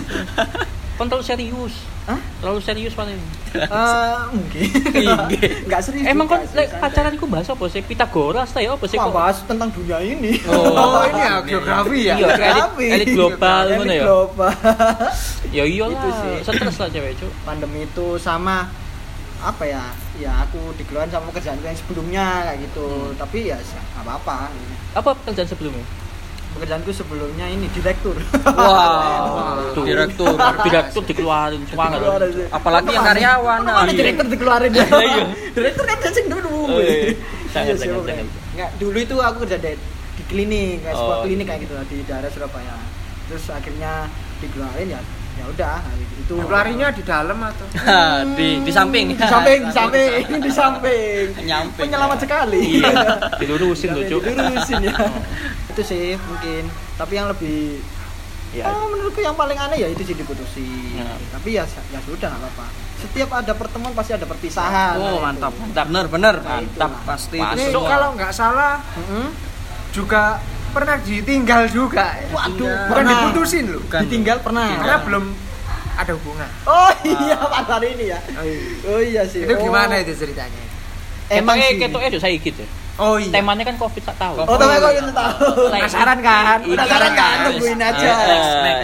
[0.98, 1.74] Kan terlalu serius.
[2.10, 2.18] Hah?
[2.42, 3.22] Terlalu serius paling.
[3.54, 4.66] Eh, mungkin.
[5.70, 6.06] Enggak serius.
[6.10, 7.86] Emang kan lek pacaran iku bahas apa sih?
[7.86, 9.14] Pitagoras ta ya apa sih kok?
[9.14, 10.42] bahas tentang dunia ini.
[10.50, 12.16] Oh, ini ya geografi ya.
[12.18, 12.86] Iya, elit, Geografi.
[12.90, 14.04] elit global ngono ya.
[14.10, 14.54] global.
[15.56, 15.96] Ya iyalah.
[15.96, 16.36] Itu sih.
[16.44, 17.32] Stres lah cewek, Cuk.
[17.46, 18.68] Pandemi itu sama
[19.38, 19.94] apa ya?
[20.18, 22.86] Ya aku dikeluarin sama kerjaan yang sebelumnya kayak gitu.
[22.90, 23.16] Hmm.
[23.22, 23.58] Tapi ya
[24.02, 24.50] apa-apa.
[24.98, 25.86] Apa pekerjaan sebelumnya?
[26.56, 28.16] Pekerjaanku sebelumnya ini direktur.
[28.48, 29.84] Wah, Tuh.
[29.86, 30.34] direktur.
[30.64, 31.76] Direktur dikeluarin sih.
[32.50, 33.60] Apalagi yang karyawan.
[33.62, 33.94] Mana iya.
[33.94, 34.86] direktur dikeluarin ya?
[34.88, 35.24] Iya.
[35.58, 36.50] direktur kan sing dulu.
[36.72, 37.14] Oh, iya.
[37.14, 37.16] Iya
[37.54, 38.10] Jangan, sih, jangan, oke.
[38.10, 38.28] jangan.
[38.58, 39.72] Nggak, dulu itu aku kerja di,
[40.18, 41.24] di klinik, kayak sebuah Oh.
[41.26, 42.76] klinik kayak gitu di daerah Surabaya.
[43.28, 43.92] Terus akhirnya
[44.40, 45.02] dikeluarin ya
[45.38, 45.78] ya udah
[46.18, 47.66] itu Larinya di dalam atau?
[48.38, 49.06] Di di samping.
[49.10, 50.10] di samping di samping
[50.46, 51.88] di samping Nyamping.
[51.88, 52.94] penyelamat sekali Iya,
[53.40, 54.22] dilurusin tuh, Cuk.
[54.26, 54.96] dilurusin ya
[55.70, 57.80] itu sih mungkin tapi yang lebih
[58.50, 58.64] Ya.
[58.66, 61.04] ah, menurutku yang paling aneh ya itu sih diputusin Ya.
[61.30, 62.66] tapi ya ya sudah nggak apa-apa
[62.98, 65.62] setiap ada pertemuan pasti ada perpisahan Oh, Nah, mantap, itu.
[65.62, 65.86] mantap.
[65.86, 66.36] Bener, bener.
[66.40, 67.06] Nah, Mantap itulah.
[67.06, 67.38] pasti.
[67.38, 67.54] Masuk.
[67.54, 67.90] Ini itu semua.
[67.90, 69.28] kalau nggak salah Mm-mm.
[69.92, 70.24] juga
[70.70, 72.06] pernah ditinggal juga.
[72.28, 73.12] Waduh, bukan pernah.
[73.24, 73.82] diputusin loh.
[73.82, 74.00] Bukan.
[74.04, 75.26] ditinggal pernah Karena belum
[75.94, 76.50] ada hubungan.
[76.64, 78.62] oh iya pas hari ini ya Oh, iya.
[78.86, 79.60] oh iya sih Itu Oh.
[79.60, 80.62] gimana itu ceritanya?
[81.28, 82.68] emang sih ketoknya saya ikut ya.
[82.98, 83.30] Oh iya.
[83.32, 84.36] Temanya kan Covid tak tahu.
[84.40, 85.34] oh tapi kok itu tahu
[85.70, 86.58] Penasaran kan?
[86.60, 86.74] Iya.
[86.74, 87.46] penasaran kan Iya.
[87.48, 88.12] tungguin aja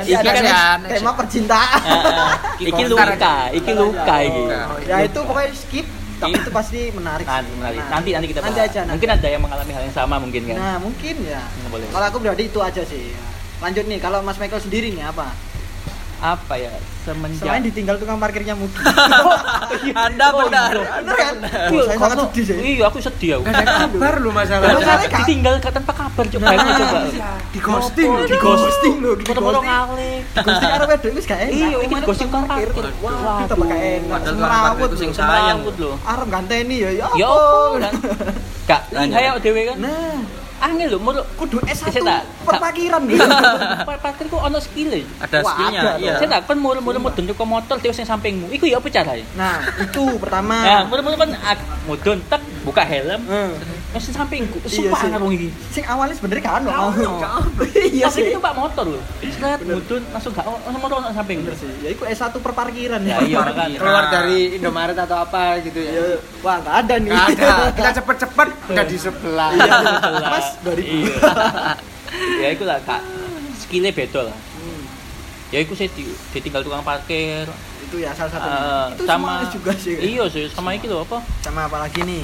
[0.03, 2.29] Iki kan ya, tema percintaan Heeh.
[2.63, 4.41] Iki luka, iki luka iki.
[4.43, 5.88] Oh, ya itu pokoknya skip
[6.24, 7.82] tapi itu pasti menarik Nanti, nanti, Menarik.
[7.86, 8.69] nanti, nanti kita nanti bahas.
[8.69, 8.93] aja nanti.
[8.95, 10.55] Mungkin ada yang mengalami hal yang sama mungkin kan.
[10.55, 11.88] nah mungkin ya Hmm, boleh.
[11.89, 13.11] kalau aku berarti itu aja sih
[13.59, 15.28] lanjut nih kalau Mas Michael sendiri nih apa
[16.24, 16.71] Apa ya?
[17.03, 18.80] Semenjak selain ditinggal tukang parkirnya Mudi
[20.07, 20.71] Anda benar.
[20.71, 21.36] bener kan
[21.67, 23.43] Iya, Oh, saya sangat karena- sedih sih Iya, aku sedih aku.
[23.43, 24.71] Gak ada kabar lu masalah.
[24.74, 26.97] Kan- Ditinggal tanpa kabar coba bayangin coba.
[27.45, 28.09] Di ghosting.
[28.24, 30.11] di ghosting loh di ghosting kali.
[30.24, 33.78] di ghosting karo wedok wis gak enak Iya, iki ghosting tukang parkir wah kita bakal
[33.78, 35.59] enak parkir itu sing sayang.
[35.59, 35.95] Semrawut loh.
[36.01, 37.30] arep ganteni ya ya Ya
[37.82, 37.93] kan?
[38.69, 39.11] Gak Lanjut.
[39.13, 39.78] kayak dhewe kan.
[39.78, 40.15] nah
[40.64, 42.22] Angel lho, menurut kudu S1 Bisa tak?
[42.41, 43.20] perparkiran gitu
[43.99, 45.03] parkir ku ono skill e.
[45.20, 46.14] Ada Wah, skillnya, iya.
[46.16, 48.47] Saya tak kan mulu-mulu mudun ke motor terus yang sampingmu.
[48.49, 49.26] Iku ya apa caranya?
[49.34, 53.22] nah itu pertama Nah, mulu-mulu kan ak- mudun tek buka helm.
[53.93, 55.09] Yang sampingku, Iya sumpah sih.
[55.09, 55.49] ngarung iki.
[55.69, 57.13] sing awalnya sebenarnya kan ono.
[57.93, 59.01] iya Pas sih iki numpak motor lho.
[59.23, 61.37] Seret mudun langsung gak langsung motor ono samping.
[61.41, 63.69] bener sih ya itu S1 perparkiran Ya iya kan.
[63.69, 65.91] Keluar dari Indomaret atau apa gitu ya.
[65.93, 66.05] Ya,
[66.41, 67.51] wah nggak ada nih Gak ada.
[67.77, 69.49] Kita cepet-cepet udah di sebelah.
[69.53, 69.73] Iya,
[70.25, 70.81] Mas, 2000.
[70.81, 71.15] Iya.
[72.41, 73.01] ya iku lah kak
[73.57, 74.85] skillnya beda lah Hmm,
[75.49, 77.49] ya iku saya di, ditinggal tukang parkir
[77.83, 81.19] itu ya salah satunya eh, itu sama juga sih iya sih sama iki lho apa
[81.41, 82.21] sama apa lagi nih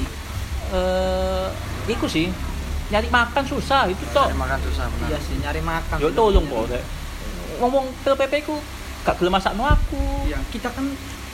[0.70, 1.46] eh
[1.86, 2.30] iku sih.
[2.88, 5.06] Nyari makan susah itu toh Cari makan susah benar.
[5.06, 6.82] iya sih nyari makan yo tolong po Rek.
[7.58, 8.58] ngomong ke PP ku
[9.00, 10.26] gak gelem masakno aku.
[10.26, 10.90] Iya, kita kan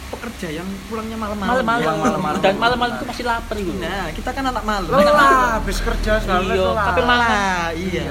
[0.06, 1.50] pekerja yang pulangnya malam-malam.
[1.56, 1.82] Malam-malam.
[1.82, 2.38] Ya, malam-malam.
[2.38, 4.86] Dan malam-malam itu masih lapar itu nah kita kan anak malam.
[4.86, 8.04] Lelah, habis kerja selalu Iya, tapi malah- Ah, iya.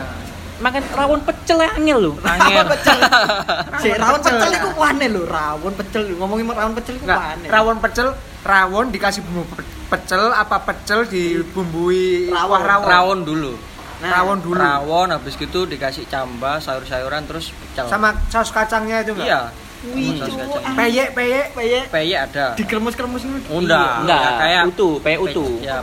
[0.56, 2.12] Makan rawon pecel angel lho.
[2.18, 2.66] Angin.
[2.66, 2.98] pecel.
[3.84, 5.24] Si rawon Pecel, itu wane lho.
[5.24, 8.08] Rawon pecel ngomongin rawon pecel itu wane rawon pecel,
[8.42, 9.44] rawon dikasih bumbu
[9.86, 12.60] pecel apa pecel dibumbui Rawon.
[12.60, 12.88] rawon.
[12.88, 13.54] Rawon dulu.
[13.96, 14.56] Nah, rawon dulu.
[14.56, 17.86] Rawon habis gitu dikasih camba, sayur-sayuran terus pecel.
[17.86, 19.28] Sama saus kacangnya itu enggak?
[19.28, 19.42] Iya.
[19.86, 20.50] Wih, kacang.
[20.74, 21.46] Peyek, peyek.
[21.54, 22.46] peyek Peyek ada.
[22.56, 24.02] dikremus-kremus ini Unda.
[24.02, 25.78] enggak Ya, kayak utuh peyek utuh Ya,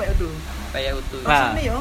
[0.73, 1.21] peyek utuh.
[1.23, 1.55] Nah.
[1.55, 1.77] ya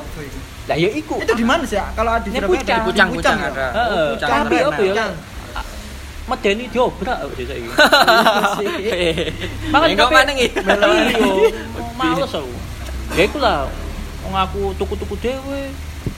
[0.69, 1.89] lah ya iku itu di mana sih ya?
[1.97, 2.77] kalau di Surabaya ada pucang.
[2.77, 3.49] di Pucang, pucang ya?
[3.49, 3.67] ada.
[3.73, 4.61] Heeh, Oh, pucang tapi ada.
[4.61, 5.11] apa ya Pucang.
[6.29, 7.69] medeni diobrak desa iki
[9.73, 10.49] Mangan nih?
[12.01, 12.51] Males aku.
[13.11, 13.69] Ya iku lah.
[14.21, 15.69] Wong aku tuku-tuku dhewe.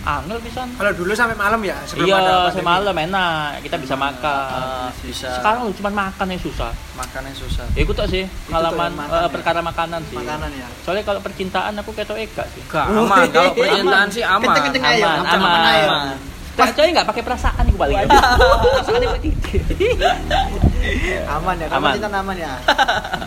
[0.03, 0.67] Angel pisan.
[0.75, 2.55] Kalau dulu sampai malam ya sebelum ada Iya, pandemi.
[2.55, 3.47] semalam enak.
[3.59, 4.59] Kita bisa makan.
[4.59, 5.27] Ah, bisa.
[5.34, 6.71] Sekarang lu cuma makan yang susah.
[6.93, 7.67] makannya susah.
[7.73, 9.31] Ya iku tok sih pengalaman makan eh, ya.
[9.31, 10.15] perkara makanan sih.
[10.15, 12.63] makanan ya Soalnya kalau percintaan aku ketok ega sih.
[12.67, 13.27] Gak aman.
[13.27, 14.55] Kalau percintaan sih aman.
[14.55, 14.84] Aman,
[15.25, 15.61] aman, aman.
[15.67, 15.88] ayo.
[15.89, 16.15] aman.
[16.53, 17.97] Kecuali nggak pakai perasaan iku paling.
[18.05, 19.59] Perasaannya kok titik.
[21.25, 21.93] aman ya kalau Aman.
[21.95, 22.53] kita aman ya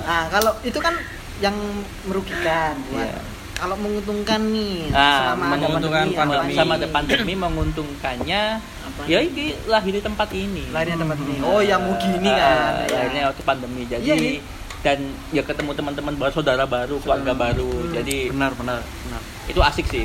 [0.04, 0.94] nah kalau itu kan
[1.38, 1.56] yang
[2.04, 2.74] merugikan.
[2.88, 3.20] Buat Iya.
[3.56, 6.52] kalau menguntungkan nih Nah, selama ada menguntungkan pandemi, pandemi.
[6.52, 9.00] apa sama ada pandemi menguntungkannya Apa?
[9.08, 10.64] ya ini lahir di tempat ini.
[10.70, 11.34] Lahirnya tempat ini.
[11.40, 12.84] Oh yang gini kan?
[12.84, 13.82] Ah, lahirnya waktu pandemi.
[13.88, 14.40] Jadi Iya, iya.
[14.84, 14.98] dan
[15.32, 17.66] ya ketemu teman-teman baru saudara baru keluarga baru.
[17.66, 17.92] Hmm.
[17.96, 19.20] jadi Benar, benar, benar.
[19.48, 20.04] itu asik sih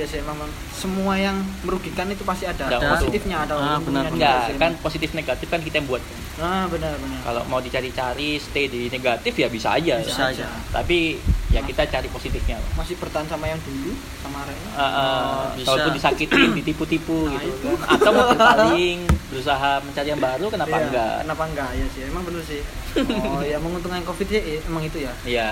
[0.00, 0.48] Iya sih emang Bang.
[0.72, 4.08] semua yang merugikan itu pasti ada, Ada positifnya ada Ah, benar,
[4.48, 6.00] sih, kan positif negatif kan kita yang buat.
[6.40, 7.20] Nah, benar benar.
[7.20, 10.00] Kalau mau dicari-cari stay di negatif ya bisa aja.
[10.00, 10.48] Bisa aja.
[10.72, 11.20] Tapi
[11.52, 12.56] ya kita cari positifnya.
[12.80, 13.92] Masih bertahan sama yang dulu
[14.24, 14.70] sama Rena.
[14.72, 15.68] Uh, uh, bisa.
[15.68, 17.70] Walaupun disakitin, ditipu-tipu Nah, gitu itu.
[17.76, 17.88] kan.
[17.92, 18.98] Atau mau berpaling,
[19.28, 21.14] berusaha mencari yang baru, kenapa Iya, enggak?
[21.28, 22.02] Kenapa enggak ya sih?
[22.08, 22.60] Emang bener sih.
[23.30, 25.12] Oh ya menguntungkan Covid ya emang itu ya.
[25.28, 25.50] Iya.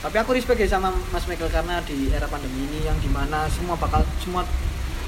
[0.00, 3.44] Tapi aku respect ya sama Mas Michael karena di era pandemi ini yang di mana
[3.48, 4.48] semua bakal semua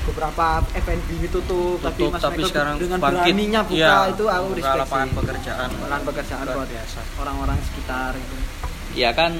[0.02, 3.22] beberapa F&B tutup, tapi Mas tapi Michael sekarang dengan bangkit.
[3.22, 5.16] beraninya buka Iya, itu aku respect lapangan sih.
[5.16, 6.98] pekerjaan Lapangan pekerjaan Luar buat biasa.
[7.16, 8.36] orang-orang sekitar itu.
[8.92, 9.32] Ya kan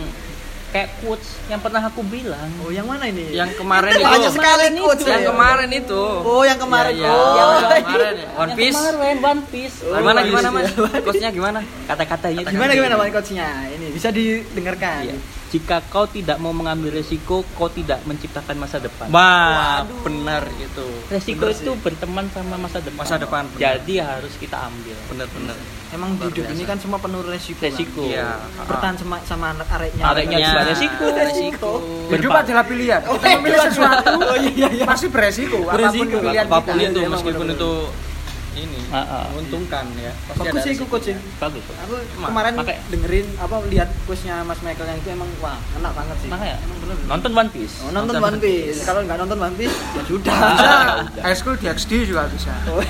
[0.73, 2.49] kayak quotes yang pernah aku bilang.
[2.59, 3.29] Oh, yang mana ini?
[3.29, 5.29] yang kemarin Banyak itu sekali quotes yang ya.
[5.29, 6.93] kemarin itu Oh, yang kemarin.
[6.95, 7.11] Iya, iya.
[7.13, 7.69] Oh, yang iya.
[7.83, 9.77] kemarin ya One Yang Piece kemarin One Piece.
[9.83, 11.01] Oh, gimana One gimana Piece, mas ya.
[11.03, 13.47] coachnya gimana Kata-katanya Gimana gimana Pak coachnya?
[13.69, 15.03] Ini bisa didengarkan.
[15.05, 15.17] Iya.
[15.53, 19.05] Jika kau tidak mau mengambil resiko, kau tidak menciptakan masa depan.
[19.07, 20.87] Wah, benar itu.
[21.07, 21.77] resiko Bener itu sih.
[21.79, 23.05] berteman sama masa depan.
[23.05, 23.61] Masa depan, benar.
[23.61, 24.97] Jadi harus kita ambil.
[25.07, 25.57] Benar-benar.
[25.93, 26.71] Emang Luar hidup ini biasa.
[26.73, 27.61] kan semua penuh resiko.
[27.61, 27.69] kan?
[27.69, 28.03] Resiko.
[28.03, 28.29] Iya.
[28.65, 30.05] Bertahan sama sama anak areknya.
[30.07, 31.05] Areknya juga resiko.
[31.13, 31.73] Resiko.
[32.09, 33.01] Hidup adalah pilihan.
[33.05, 33.69] Oh, Kita memilih iya.
[33.69, 34.85] sesuatu, Oh, iya, iya, iya.
[34.85, 35.59] pasti beresiko.
[35.61, 36.17] Apa pun Beresiko.
[36.19, 36.81] pilihan Apa pun kita.
[36.83, 37.61] itu Emang meskipun benar-benar.
[37.61, 37.73] itu
[38.55, 39.25] ini Ah, ah.
[39.29, 40.13] menguntungkan ya.
[40.23, 41.17] Pasti Bagus ada sih coach sih.
[41.37, 41.63] Bagus.
[41.63, 41.77] Pak.
[41.83, 45.93] Aku Ma- kemarin makanya- dengerin apa lihat quiznya Mas Michael yang itu emang wah enak
[45.93, 46.29] banget sih.
[46.29, 46.97] Makanya Emang bener.
[47.07, 47.75] nonton One Piece.
[47.79, 48.79] Oh, nonton Nonton One Piece.
[48.83, 50.37] Kalau nggak nonton One Piece ya sudah.
[50.37, 50.73] Bisa,
[51.03, 51.23] Udah.
[51.23, 52.53] high school di XD juga bisa.
[52.67, 52.81] Oh,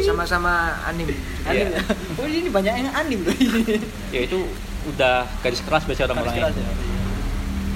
[0.00, 0.52] Sama-sama
[0.84, 1.14] anime.
[1.44, 1.82] anim ya.
[2.14, 3.34] Oh ini banyak yang anim loh.
[4.08, 4.38] Ya itu
[4.86, 6.48] udah garis keras biasa orang-orang ya.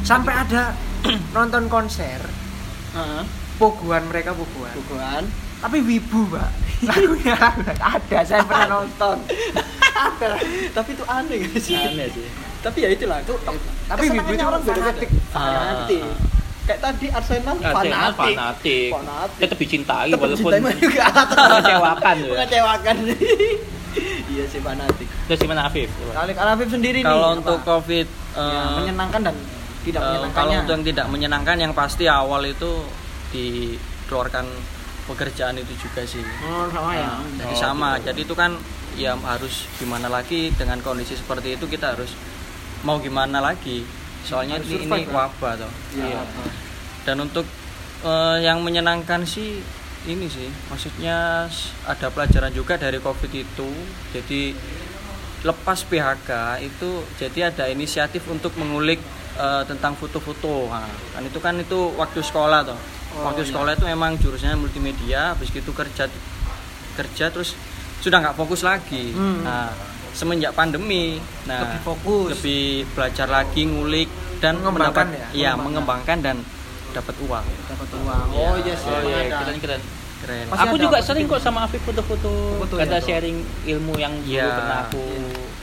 [0.01, 0.73] Sampai ada
[1.33, 2.21] nonton konser,
[2.91, 3.23] Heeh.
[3.57, 4.73] pogoan mereka pogoan.
[4.75, 5.25] Bukuan.
[5.59, 6.51] Tapi wibu, Mbak.
[6.79, 7.35] Lagunya
[7.77, 9.17] ada, saya pernah nonton.
[9.91, 10.29] ada.
[10.71, 11.75] Tapi itu aneh gak sih?
[11.75, 12.27] aneh sih.
[12.59, 13.35] Tapi ya itulah itu.
[13.87, 15.09] Tapi wibu itu orang fanatik.
[15.29, 16.03] Fanatik.
[16.63, 18.37] Kayak tadi Arsenal Arsenal fanatik.
[18.37, 18.89] fanatik.
[18.93, 19.39] Fanatik.
[19.41, 22.29] Tetap dicintai Tetap walaupun mengecewakan ya.
[22.29, 22.97] mengecewakan
[24.37, 25.89] iya sih fanatik Terus gimana Afif?
[26.13, 27.37] Kali Alafif sendiri nih Kalau apa?
[27.41, 28.07] untuk Covid
[28.37, 29.37] Ya, eh, menyenangkan dan
[29.81, 32.71] tidak eh, menyenangkannya kalau untuk yang tidak menyenangkan yang pasti awal itu
[33.33, 34.45] dikeluarkan
[35.09, 36.21] pekerjaan itu juga sih.
[36.45, 37.89] oh sama ya Jadi Oh, sama.
[37.97, 38.05] gitu.
[38.07, 38.51] Jadi itu kan
[38.95, 42.13] ya harus gimana lagi dengan kondisi seperti itu kita harus
[42.83, 43.83] mau gimana lagi.
[44.21, 45.17] Soalnya Harus ini, ini survive, kan?
[45.17, 45.73] wabah toh.
[45.95, 46.21] Iya.
[47.03, 47.47] Dan untuk
[48.03, 49.65] eh, yang menyenangkan sih
[50.05, 51.49] ini sih, maksudnya
[51.85, 53.69] ada pelajaran juga dari Covid itu.
[54.13, 54.53] Jadi
[55.41, 56.31] lepas PHK
[56.61, 58.99] itu jadi ada inisiatif untuk mengulik
[59.37, 60.67] eh, tentang foto-foto.
[60.69, 62.79] Nah, kan itu kan itu waktu sekolah toh.
[63.11, 63.49] Oh, waktu iya.
[63.49, 66.05] sekolah itu memang jurusannya multimedia, habis itu kerja
[66.95, 67.57] kerja terus
[67.99, 69.11] sudah nggak fokus lagi.
[69.11, 69.43] Hmm.
[69.43, 69.73] Nah,
[70.11, 72.29] semenjak pandemi, nah Lebih fokus.
[72.35, 75.29] lebih belajar lagi, ngulik dan Mengembangkan mendapat- ya?
[75.33, 75.65] iya, Mengembangkan.
[75.65, 76.37] mengembangkan dan
[76.91, 77.47] dapat uang.
[77.69, 79.83] dapat uang oh iya sih Oh iya, keren keren.
[80.19, 80.45] Keren.
[80.49, 82.59] Pasti aku juga sering kok sama Afif foto-foto.
[82.59, 83.39] Foto Ada ya, sharing
[83.69, 84.51] ilmu yang dulu Iya.
[84.51, 85.03] pernah aku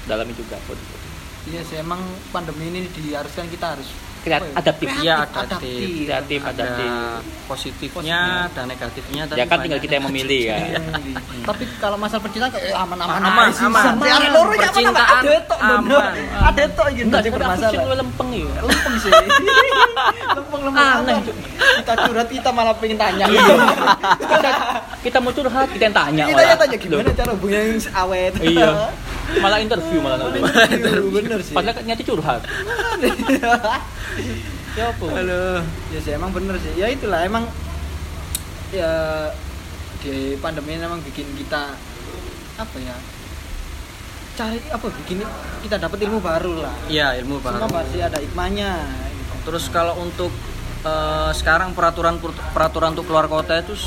[0.06, 1.04] dalami juga foto-foto.
[1.46, 2.00] iya sih emang
[2.32, 3.90] pandemi ini diharuskan kita harus
[4.26, 4.58] Kreat- apa ya?
[4.58, 4.88] adaptif.
[4.90, 5.86] Iya, Kreatif, adaptif.
[6.02, 6.90] Kreatif, Ada adaptif.
[7.46, 8.20] positifnya
[8.50, 9.22] dan negatifnya.
[9.24, 10.58] tapi Ya kan tinggal kita yang memilih ya.
[11.48, 13.64] tapi kalau masalah percintaan kayak aman-aman Aman, aja sih.
[13.64, 13.84] aman.
[13.96, 16.14] Ada loro ya, Percintaan ada tok aman.
[16.44, 18.50] Ada tok gitu Enggak, bermasalah lempeng ya.
[18.60, 19.12] lempeng sih
[20.36, 21.24] lempeng lempeng Aneh, aman.
[21.78, 23.26] Kita curhat kita malah pengen tanya
[24.18, 24.50] kita,
[25.02, 26.50] kita mau curhat, kita yang tanya kita malah.
[26.50, 28.70] ya tanya gimana cara hubungan yang awet Iya.
[29.36, 30.38] Malah interview malah nanti.
[30.72, 32.42] Interview, bener sih Padahal kan niatnya curhat.
[34.80, 35.06] Ya apa?
[35.08, 35.64] Halo.
[35.88, 37.48] ya sih emang bener sih ya itulah emang
[38.76, 38.92] ya
[40.04, 41.72] di pandemi ini emang bikin kita
[42.56, 42.96] apa ya
[44.36, 45.24] cari apa bikin
[45.64, 47.72] kita dapat ilmu baru lah Iya, ilmu semua baru.
[47.72, 48.72] pasti ada hikmahnya
[49.46, 50.34] Terus kalau untuk
[50.84, 52.20] eh, sekarang peraturan
[52.52, 53.78] peraturan untuk keluar kota itu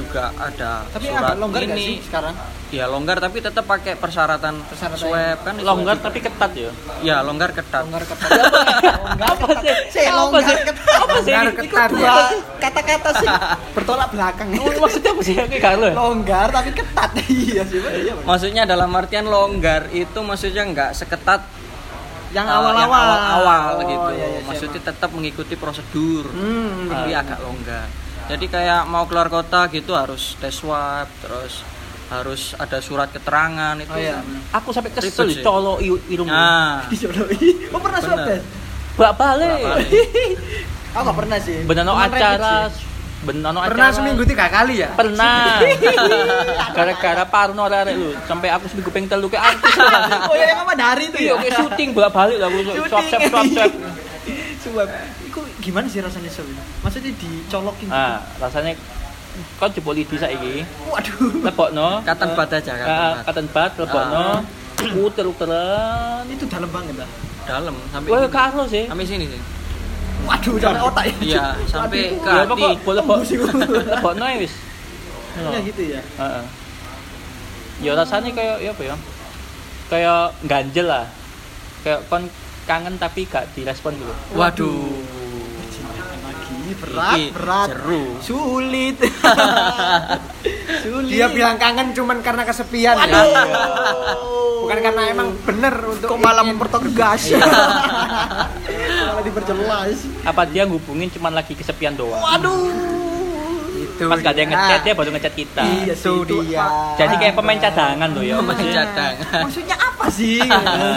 [0.00, 1.68] juga ada tapi surat agak longgar ini.
[1.68, 2.36] gak sih sekarang
[2.70, 5.58] Ya longgar tapi tetap pakai persyaratan, Persyaratan swab kan.
[5.58, 6.70] Longgar tapi ketat ya.
[7.02, 7.82] Ya longgar ketat.
[7.82, 9.74] longgar ketat longgar Apa sih?
[9.90, 10.54] sih Apa longgar sih?
[10.62, 11.32] ketat Apa sih?
[11.34, 11.88] Longgar ketat.
[11.90, 12.14] dua
[12.56, 13.28] kata-kata sih
[13.74, 15.34] bertolak belakang Oh, Maksudnya apa sih?
[15.34, 15.90] Kayak ya?
[15.92, 18.14] longgar tapi ketat iya sih iya.
[18.22, 21.42] Maksudnya dalam artian longgar itu maksudnya nggak seketat
[22.30, 22.92] yang eh, awal-awal yang
[23.34, 24.08] awal-awal Oh, gitu.
[24.14, 24.94] iya, iya, maksudnya siapa.
[24.94, 26.30] tetap mengikuti prosedur.
[26.30, 27.18] hmm, tapi bener.
[27.20, 27.86] agak longgar.
[28.30, 31.66] Jadi kayak mau keluar kota gitu harus tes swab, terus
[32.06, 33.86] harus ada surat keterangan itu.
[33.86, 34.22] oh iya.
[34.52, 36.26] Aku sampai kesel i- irung.
[36.26, 37.70] Nah, Dijodohi.
[37.70, 38.42] Oh pernah swab tes?
[38.92, 39.62] Bak balik.
[40.90, 41.62] Aku gak pernah sih.
[41.62, 42.82] Benano Cuman acara, sih.
[43.20, 43.96] benano Pernah acara.
[43.96, 44.90] seminggu tiga kali ya?
[44.92, 45.62] Pernah.
[46.76, 49.74] Gara-gara parno arek lu, sampai aku seminggu pengen telu kayak artis.
[50.30, 51.34] Oh ya yang apa dari itu Iya, ya?
[51.40, 53.72] kayak syuting bolak balik lah aku swab swab swab swab.
[54.60, 54.88] Swab.
[55.70, 56.42] Gimana sih rasanya itu?
[56.82, 57.94] Maksudnya dicolokin gitu?
[57.94, 58.74] Ah, rasanya
[59.54, 60.66] kau jebol lidi saiki.
[60.84, 61.46] Waduh.
[61.46, 62.02] Lebokno.
[62.02, 62.72] Cotton bud aja,
[63.22, 64.24] cotton Ah, bud lebokno.
[64.98, 66.26] Uter-uteran.
[66.26, 67.10] Itu dalam banget lah.
[67.40, 68.84] dalam sampai Wah, karo sih.
[68.86, 69.40] sampai sini sih
[70.22, 71.14] Waduh, sampai otak ya.
[71.24, 72.62] iya sampai ke Ya hati.
[73.90, 74.54] Lebokno ya wis.
[75.38, 76.00] Ya gitu ya.
[76.18, 76.44] Heeh.
[77.80, 78.94] Ya rasanya kayak ya apa ya?
[79.88, 81.06] Kayak ganjel lah.
[81.82, 82.26] Kayak kon
[82.68, 84.12] kangen tapi gak direspon gitu.
[84.36, 84.94] waduh
[86.70, 87.68] Lagi berat, Iki berat.
[87.74, 88.04] seru.
[88.22, 88.96] Sulit.
[90.86, 91.10] Sulit.
[91.10, 93.22] Dia bilang kangen cuman karena kesepian ya.
[94.62, 97.34] Bukan karena emang bener untuk kok malah mempertegas.
[99.10, 99.98] malah diperjelas.
[100.22, 102.22] Apa dia ngubungin cuman lagi kesepian doang?
[102.22, 102.99] Waduh.
[104.00, 104.56] Itu Pas gak ada yang dia.
[104.58, 105.62] ngechat dia baru ngechat kita.
[105.62, 106.64] Iya Itu dia.
[106.96, 108.34] Jadi kayak pemain cadangan loh ya.
[108.40, 108.80] Pemain maksudnya.
[108.80, 109.40] cadangan.
[109.44, 110.40] Maksudnya apa sih?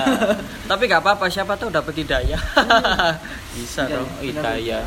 [0.71, 2.39] tapi gak apa-apa siapa tahu dapat hidayah
[3.53, 4.81] bisa dong Oh, Hidayah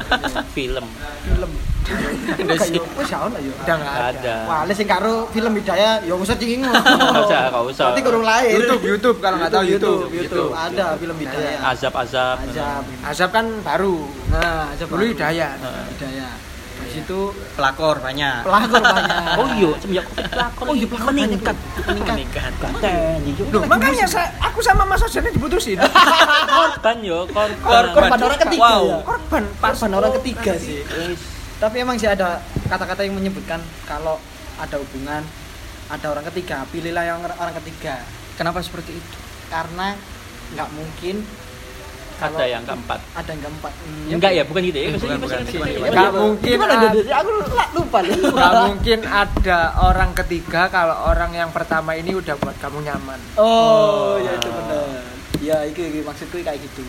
[0.50, 0.86] film.
[1.22, 1.50] Film.
[1.86, 2.80] Udah sih.
[2.96, 3.52] Wes ya ya.
[3.54, 4.10] udah Gak ada.
[4.10, 4.36] ada.
[4.48, 6.64] Wah, sing karo film Hidayah ya usah cingin.
[6.66, 7.84] Gak usah, gak usah.
[7.92, 8.56] Berarti kurang lahir.
[8.56, 11.60] YouTube YouTube kalau nggak tahu YouTube, YouTube, ada film Hidayah.
[11.70, 12.36] Azab-azab.
[12.42, 12.82] Azab.
[13.04, 15.12] Azab kan baru Nah, Azab dulu baru.
[15.14, 15.84] Hidayah Heeh.
[15.94, 16.32] Hidayah.
[16.96, 17.20] Di situ
[17.52, 19.16] pelakor banyak pelakor banyak.
[19.40, 20.64] Oh iya, semenjak Covid pelakor.
[20.64, 21.56] Oh iya, pelakor meningkat.
[21.84, 22.16] Meningkat.
[22.16, 22.52] Meningkat.
[22.80, 23.44] Iya.
[23.52, 25.76] Loh, makanya saya, aku sama Mas Ojan diputusin
[26.56, 27.84] korban yo, korban.
[27.92, 28.84] Korban orang ketiga Wow.
[28.88, 28.96] ya.
[29.04, 30.80] korban Korban orang ketiga sih.
[31.60, 34.16] Tapi emang sih ada kata-kata yang menyebutkan kalau
[34.56, 35.20] ada hubungan
[35.92, 38.00] ada orang ketiga, pilihlah yang orang ketiga.
[38.36, 39.16] kenapa seperti itu
[39.52, 39.96] Karena
[40.52, 41.24] nggak mungkin
[42.16, 43.00] Ada yang keempat.
[43.12, 43.72] ada yang keempat.
[43.76, 44.14] Hmm.
[44.16, 44.88] Enggak ya, bukan gitu ya.
[44.88, 45.60] Maksudnya bukan, bukan.
[45.60, 46.90] maksudnya- Nggak mungkin ada-?
[47.16, 47.30] Aku
[47.76, 48.10] lupa nih.
[48.36, 53.20] Gak mungkin ada orang ketiga kalau orang yang pertama ini udah buat kamu nyaman.
[53.36, 54.86] Oh, ya itu benar.
[55.38, 56.82] Ya, itu, itu maksudku kayak gitu.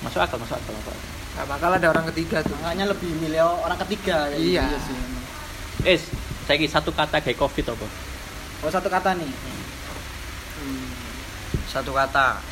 [0.00, 1.06] Masuk akal, masuk akal, masuk akal.
[1.34, 2.54] Gak bakal ada orang ketiga tuh.
[2.58, 4.62] Makanya lebih milih orang ketiga kayak Iya.
[4.64, 4.96] gitu sih.
[5.84, 6.02] Es,
[6.44, 7.86] saya satu kata kayak covid apa?
[8.58, 9.30] Oh, satu kata nih.
[10.58, 10.86] Hmm,
[11.64, 12.42] satu kata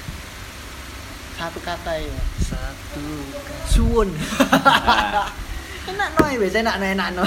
[1.36, 2.16] satu kata ya.
[2.40, 3.04] satu
[3.68, 4.08] Suwun.
[4.08, 5.28] Nah,
[5.92, 7.24] enak no, ya, biasa enak no, enak no.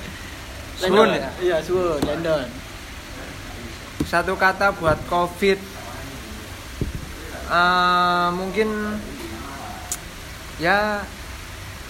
[0.82, 1.18] Suwun Lendon.
[1.18, 1.30] ya?
[1.42, 2.46] Iya, suwun, lendon.
[4.06, 5.58] Satu kata buat COVID.
[7.52, 8.68] Eh, mungkin
[10.56, 11.04] ya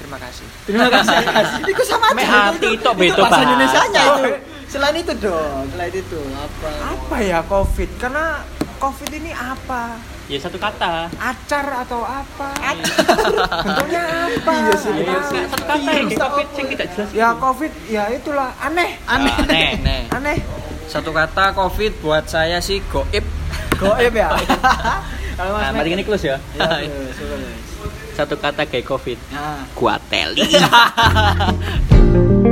[0.01, 0.47] terima kasih.
[0.67, 1.17] Terima kasih.
[1.73, 2.51] Itu sama aja.
[2.51, 3.45] Hati itu beda bahasa bahasa.
[3.47, 4.31] Indonesianya itu.
[4.73, 6.71] Selain itu dong, selain itu apa?
[6.97, 7.91] Apa ya COVID?
[8.01, 8.41] Karena
[8.81, 10.01] COVID ini apa?
[10.33, 11.13] Ya satu kata.
[11.21, 12.57] Acar atau apa?
[13.61, 14.49] Bentuknya apa?
[14.49, 15.45] Iya sih, iya sih.
[15.45, 17.09] satu kata yang covid yang tidak jelas.
[17.13, 19.35] Ya COVID, ya itulah aneh, Aneh.
[19.45, 19.69] Aneh.
[19.85, 20.39] nih aneh.
[20.89, 23.29] satu kata covid buat saya sih goib
[23.77, 24.33] Goib ya.
[25.37, 26.41] Kalau Mas Nah, mari ini close ya.
[26.57, 27.61] Ya, terus, terus.
[28.17, 29.21] Satu kata kayak covid.
[29.37, 30.49] Nah, Kuateli.